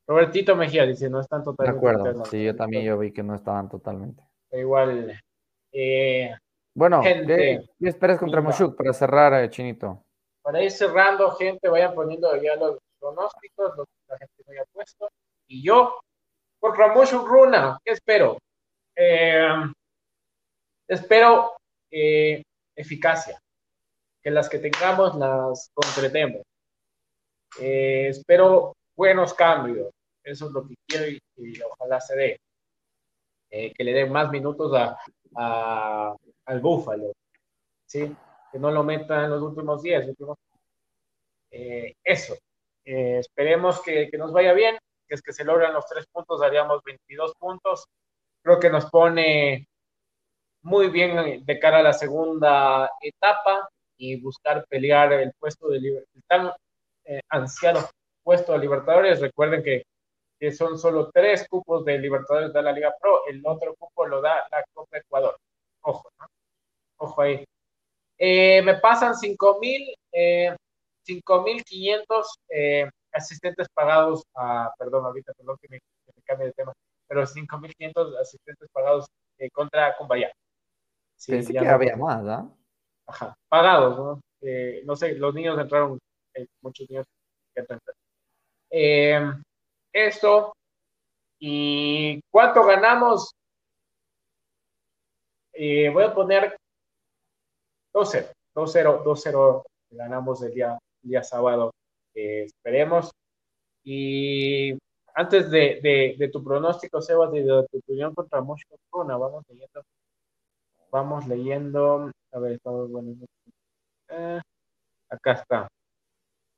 [0.05, 1.85] Robertito Mejía dice, no están totalmente.
[1.85, 4.23] De acuerdo, sí, yo también yo vi que no estaban totalmente.
[4.51, 5.19] Igual.
[5.71, 6.35] Eh,
[6.75, 10.03] bueno, ¿qué, esperas contra Moshuk para cerrar, eh, Chinito?
[10.41, 14.65] Para ir cerrando, gente, vayan poniendo ya los pronósticos, lo que la gente me haya
[14.71, 15.09] puesto.
[15.47, 15.99] Y yo,
[16.59, 18.37] contra Moshuk Runa, ¿qué espero?
[18.95, 19.47] Eh,
[20.87, 21.53] espero
[22.75, 23.39] eficacia,
[24.21, 26.41] que las que tengamos las concretemos.
[27.59, 29.92] espero buenos cambios,
[30.23, 32.39] eso es lo que quiero y ojalá se dé.
[33.55, 36.15] Eh, que le den más minutos a,
[36.45, 37.13] al Búfalo,
[37.91, 40.07] que no lo metan en los últimos días.
[40.07, 40.35] Últimos...
[41.51, 42.33] Eh, eso,
[42.83, 44.75] eh, esperemos que, nos vaya bien,
[45.07, 47.85] que es que se logran los tres puntos, daríamos 22 puntos.
[48.41, 49.67] Creo que nos pone
[50.63, 56.23] muy bien de cara a la segunda etapa y buscar pelear el puesto de el
[56.27, 56.51] tan
[57.29, 57.87] ansiado
[58.23, 59.21] puesto de Libertadores.
[59.21, 59.83] Recuerden que
[60.43, 64.19] que son solo tres cupos de Libertadores de la Liga Pro, el otro cupo lo
[64.19, 65.37] da la Copa Ecuador.
[65.83, 66.25] Ojo, ¿no?
[66.97, 67.45] Ojo ahí.
[68.17, 70.53] Eh, me pasan 5.000, eh,
[71.07, 75.79] 5.500 eh, asistentes pagados, a, perdón, ahorita, perdón que me,
[76.25, 76.73] cambie de tema,
[77.07, 79.05] pero 5.500 asistentes pagados
[79.37, 80.29] eh, contra Cumbaya.
[81.15, 82.53] Sí, Pensé que había más, ¿ah?
[83.05, 84.21] Ajá, pagados, ¿no?
[84.41, 85.97] Eh, no sé, los niños entraron,
[86.61, 87.05] muchos niños
[87.55, 87.81] que entraron.
[88.69, 89.21] Eh,
[89.93, 90.53] esto.
[91.39, 93.31] ¿Y cuánto ganamos?
[95.53, 96.57] Eh, voy a poner
[97.93, 101.71] 2-0, 2-0, 2-0 ganamos el día, día sábado.
[102.15, 103.11] Eh, esperemos.
[103.83, 104.77] Y
[105.13, 109.83] antes de, de, tu pronóstico, Sebas, de, de, tu opinión contra Moscow vamos leyendo.
[110.89, 112.11] Vamos leyendo.
[112.31, 113.13] A ver, estamos bueno.
[114.09, 114.41] Eh,
[115.09, 115.67] acá está.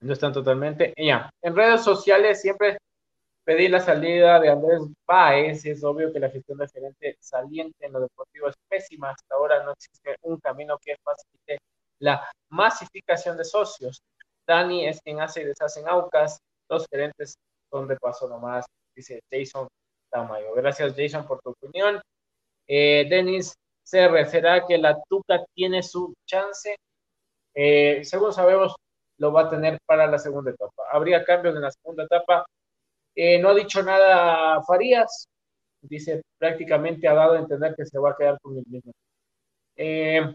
[0.01, 0.93] No están totalmente.
[0.97, 2.77] Ya, en redes sociales siempre
[3.45, 5.65] Pedir la salida de Andrés Páez.
[5.65, 9.11] Es obvio que la gestión del gerente saliente en lo deportivo es pésima.
[9.11, 11.59] Hasta ahora no existe un camino que facilite
[11.99, 14.01] la masificación de socios.
[14.47, 16.39] Dani es quien hace y deshace en Aucas.
[16.69, 17.35] Los gerentes
[17.69, 18.65] son de paso nomás,
[18.95, 19.67] dice Jason
[20.09, 20.53] Tamayo.
[20.55, 22.01] Gracias, Jason, por tu opinión.
[22.67, 26.75] Eh, Denis CR, ¿será que la Tuca tiene su chance?
[27.53, 28.75] Eh, según sabemos,
[29.17, 30.83] lo va a tener para la segunda etapa.
[30.91, 32.45] Habría cambios en la segunda etapa.
[33.15, 35.29] Eh, no ha dicho nada Farías,
[35.81, 38.91] dice prácticamente ha dado a entender que se va a quedar con el mismo.
[39.77, 40.33] Eh,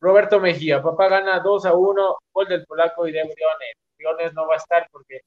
[0.00, 3.74] Roberto Mejía, papá gana 2 a 1, gol del polaco y de Briones.
[3.96, 5.20] Briones no va a estar porque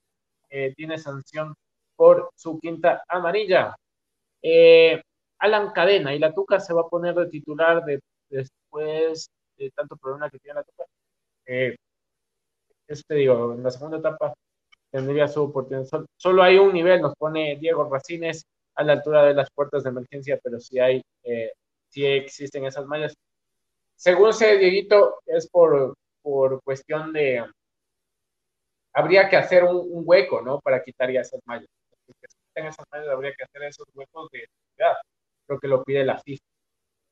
[0.49, 1.55] eh, tiene sanción
[1.95, 3.75] por su quinta amarilla.
[5.39, 9.97] Alan Cadena, y la Tuca se va a poner de titular de, después de tanto
[9.97, 10.85] problema que tiene la Tuca.
[12.87, 14.33] eso te digo, en la segunda etapa
[14.91, 15.87] tendría su oportunidad.
[16.17, 19.89] Solo hay un nivel, nos pone Diego Racines a la altura de las puertas de
[19.89, 21.51] emergencia, pero sí hay, eh,
[21.93, 23.13] existen esas mallas.
[23.95, 27.45] Según sé, Dieguito, es por, por cuestión de,
[28.93, 30.59] habría que hacer un, hueco, ¿no?
[30.59, 31.67] Para quitar ya esas mallas.
[32.07, 32.13] Si
[32.53, 34.45] se esas mallas, habría que hacer esos huecos de
[34.77, 34.97] ya,
[35.47, 36.43] Creo que lo pide la FIFA.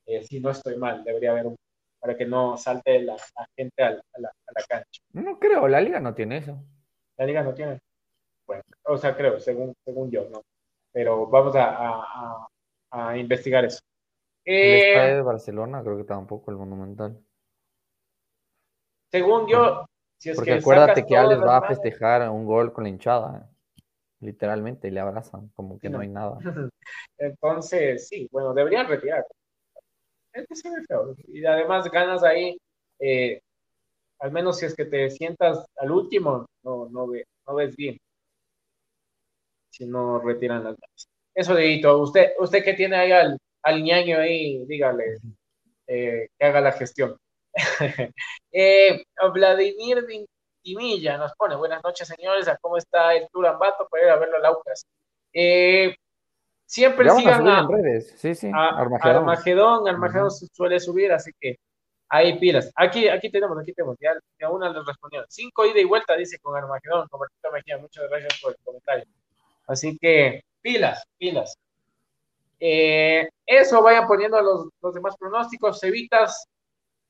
[0.06, 1.56] Eh, si no estoy mal, debería haber un
[2.00, 3.18] para que no salte la,
[3.58, 5.02] gente a la, a la cancha.
[5.12, 6.64] No creo, la liga no tiene eso.
[7.20, 7.82] La liga no tiene.
[8.48, 10.42] Bueno, o sea, creo, según, según yo, ¿no?
[10.94, 12.48] Pero vamos a,
[12.92, 13.82] a, investigar eso.
[14.46, 17.20] el eh, de Barcelona, creo que tampoco, el Monumental.
[19.12, 19.86] Según yo,
[20.18, 23.50] si es Porque acuérdate que Alex va a festejar un gol con la hinchada,
[24.22, 26.38] literalmente, y le abrazan, como que no, hay nada.
[27.18, 29.26] Entonces, sí, bueno, deberían retirar.
[30.32, 31.16] Es que se ve feo.
[31.28, 32.58] Y además ganas ahí,
[33.00, 33.42] eh,
[34.20, 37.98] al menos si es que te sientas al último, no, no, ve, no ves bien.
[39.70, 41.08] Si no retiran las manos.
[41.34, 45.18] Eso, Dieguito, usted, usted que tiene ahí al, al ñaño ahí, dígale
[45.88, 47.18] eh, que haga la gestión.
[48.52, 49.04] eh,
[49.34, 50.06] Vladimir
[50.62, 53.88] Timilla nos pone, buenas noches señores, ¿cómo está el Turambato?
[53.90, 54.86] Para ir a verlo a Laucas.
[55.34, 55.96] Eh,
[56.66, 58.14] siempre sigan a, redes.
[58.18, 58.52] Sí, sí.
[58.54, 59.88] Armagedón.
[59.88, 61.58] Armagedón, suele subir, así que
[62.10, 62.72] ahí pilas.
[62.76, 65.24] Aquí, aquí tenemos, aquí tenemos, ya, ya una les respondió.
[65.30, 69.06] Cinco ida y vuelta, dice con Armagedón, Roberto Mejía, muchas gracias por el comentario.
[69.68, 71.56] Así que pilas, pilas.
[72.60, 75.80] Eh, eso, vayan poniendo los, los demás pronósticos.
[75.80, 76.46] Cevitas,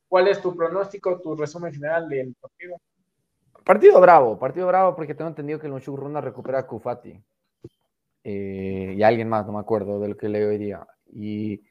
[0.07, 2.77] ¿cuál es tu pronóstico, tu resumen general del partido?
[3.63, 7.21] Partido bravo, partido bravo porque tengo entendido que el Mochuk Runa recupera a Kufati.
[8.23, 10.85] Eh, y alguien más, no me acuerdo de lo que leo hoy día.
[11.13, 11.61] Y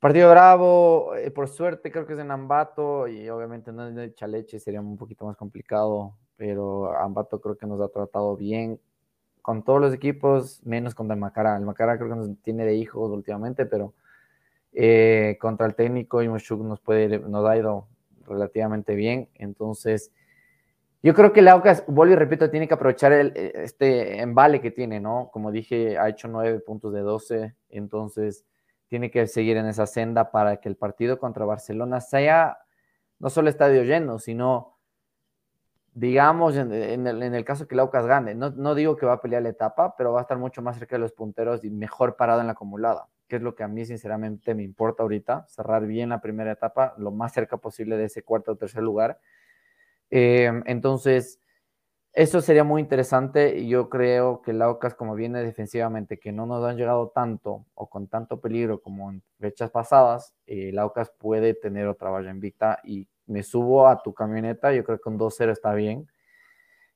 [0.00, 4.14] partido bravo, eh, por suerte creo que es en Ambato y obviamente no es de
[4.14, 8.80] Chaleche, sería un poquito más complicado, pero Ambato creo que nos ha tratado bien
[9.42, 11.56] con todos los equipos, menos contra el Macara.
[11.56, 13.94] El Macara creo que nos tiene de hijos últimamente, pero
[14.72, 17.88] eh, contra el técnico y nos, puede, nos ha ido
[18.26, 19.28] relativamente bien.
[19.34, 20.12] Entonces,
[21.02, 24.70] yo creo que el Aucas, vuelvo y repito, tiene que aprovechar el, este embale que
[24.70, 25.30] tiene, ¿no?
[25.32, 28.44] Como dije, ha hecho nueve puntos de 12, entonces
[28.88, 32.58] tiene que seguir en esa senda para que el partido contra Barcelona sea
[33.18, 34.78] no solo estadio lleno, sino,
[35.92, 38.34] digamos, en, el, caso que el Aucas gane.
[38.34, 40.78] No, no, digo que va a pelear la etapa, pero va a estar mucho más
[40.78, 43.68] cerca de los punteros y mejor parado en la acumulada, que es lo que a
[43.68, 48.04] mí sinceramente me importa ahorita, cerrar bien la primera etapa, lo más cerca posible de
[48.04, 49.18] ese cuarto o tercer lugar
[50.10, 51.40] Em, entonces,
[52.12, 56.46] eso sería muy interesante y yo creo que el Aucas, como viene defensivamente, que no
[56.46, 61.12] nos han llegado tanto o con tanto peligro como en fechas pasadas, eh, el Aucas
[61.16, 65.18] puede tener otra valla invicta y me subo a tu camioneta, yo creo que un
[65.18, 66.08] 2-0 está bien.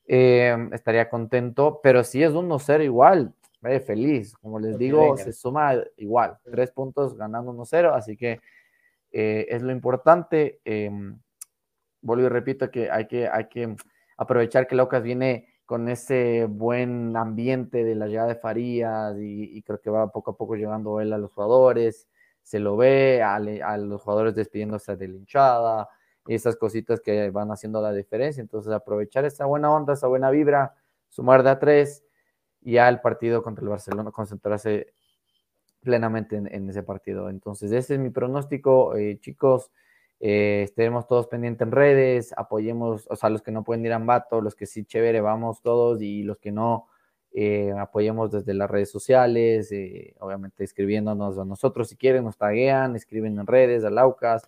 [0.07, 4.35] Em, estaría contento, pero si es un 1-0 igual, eh, feliz.
[4.39, 8.41] Como les digo, se suma igual, tres puntos ganando 1-0, así que
[9.13, 10.61] eh, es lo importante.
[10.65, 11.19] Em,
[12.01, 13.77] vuelvo y repito que hay que, hay que
[14.17, 19.81] aprovechar que Locas viene con ese buen ambiente de la llegada de Farías y, creo
[19.81, 22.09] que va poco a poco llegando él a los jugadores,
[22.43, 25.89] se lo ve a, los jugadores despidiéndose de la hinchada,
[26.27, 30.31] y esas cositas que van haciendo la diferencia, entonces aprovechar esa buena onda, esa buena
[30.31, 30.75] vibra,
[31.09, 32.05] sumar de a tres
[32.61, 34.95] y ya el partido contra el Barcelona concentrarse
[35.81, 37.29] plenamente en, ese partido.
[37.29, 39.71] Entonces ese es mi pronóstico, eh, chicos.
[40.25, 40.73] Eh,
[41.09, 44.55] todos pendientes en redes, apoyemos, o sea, los que no pueden ir a Ambato, los
[44.55, 46.87] que sí, chévere, vamos todos, y los que no,
[47.33, 52.95] eh, apoyemos desde las redes sociales, eh, obviamente escribiéndonos a nosotros si quieren, nos taguean,
[52.95, 54.45] escriben en redes, a Laucas,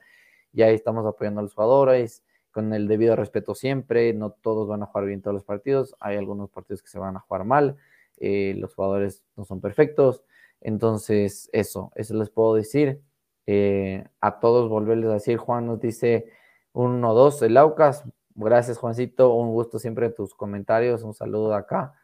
[0.53, 2.23] y ahí estamos apoyando a los jugadores
[2.53, 6.17] con el debido respeto siempre, no todos van a jugar bien todos los partidos, hay
[6.17, 7.77] algunos partidos que se van a jugar mal,
[8.21, 10.23] los jugadores no son perfectos,
[10.61, 13.03] entonces eso, eso les puedo decir.
[13.47, 16.31] Eh, a todos volverles a decir, Juan nos dice
[16.73, 18.05] 1-2 el Aucas.
[18.35, 19.35] Gracias, Juancito.
[19.35, 21.03] Un gusto siempre tus comentarios.
[21.03, 21.95] Un saludo de acá.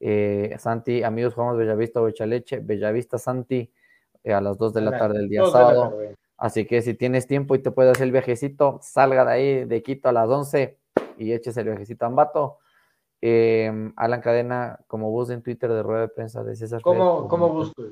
[0.00, 2.60] Eh, Santi, amigos, jugamos Bellavista o Bechaleche.
[2.60, 3.72] Bellavista, Santi,
[4.24, 5.98] eh, a las 2 de la tarde del día sábado.
[6.36, 9.82] Así que si tienes tiempo y te puedes hacer el viajecito, salga de ahí de
[9.82, 10.78] Quito a las 11
[11.16, 12.58] y eches el viajecito a Ambato.
[13.20, 16.80] Alan Cadena, como bus en Twitter de rueda de prensa de César.
[16.80, 17.82] ¿Cómo, ¿cómo busco?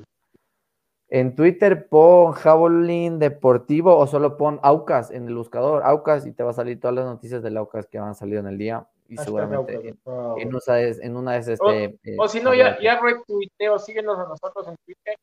[1.09, 6.43] En Twitter pon Javelin Deportivo o solo pon Aucas en el buscador, Aucas, y te
[6.43, 8.87] va a salir todas las noticias del Aucas que van a salir en el día.
[9.09, 9.97] Y seguramente en,
[10.35, 11.61] en, una de esas.
[11.61, 15.15] O, este, o si no, ya, ya retuiteo, síguenos a nosotros en Twitter,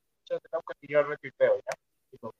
[0.80, 2.30] y yo retuiteo, ¿ya?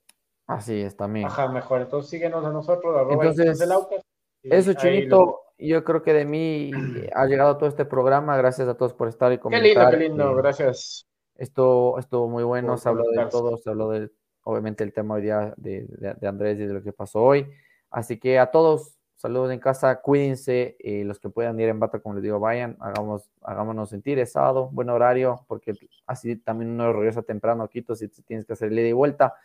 [0.47, 1.27] Así es, también.
[1.27, 1.81] Ajá, mejor.
[1.81, 4.01] Entonces síguenos a nosotros, arroba Entonces, Aucas.
[4.41, 6.71] Eso, Chinito, yo creo que de mí
[7.13, 8.37] ha llegado todo este programa.
[8.37, 9.63] Gracias a todos por estar y comentar.
[9.63, 11.07] Qué lindo, qué lindo, gracias.
[11.35, 14.09] Esto estuvo muy bueno, se habló de todo, se habló de,
[14.43, 17.47] obviamente, el tema hoy día de, de, Andrés y de lo que pasó hoy.
[17.89, 21.99] Así que a todos, saludos en casa, cuídense, eh, los que puedan ir en bata,
[21.99, 25.73] como les digo, vayan, hagamos, hagámonos sentir, es sábado, buen horario, porque
[26.05, 29.35] así también uno regresa temprano a Quito si tienes que hacer ida y vuelta.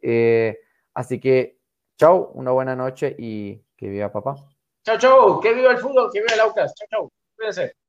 [0.00, 0.60] Eh,
[0.94, 1.58] así que,
[1.96, 4.36] chao, una buena noche y que viva papá.
[4.84, 7.83] Chao, chao, que viva el fútbol, que viva el Aucas, chao, chao, cuídense.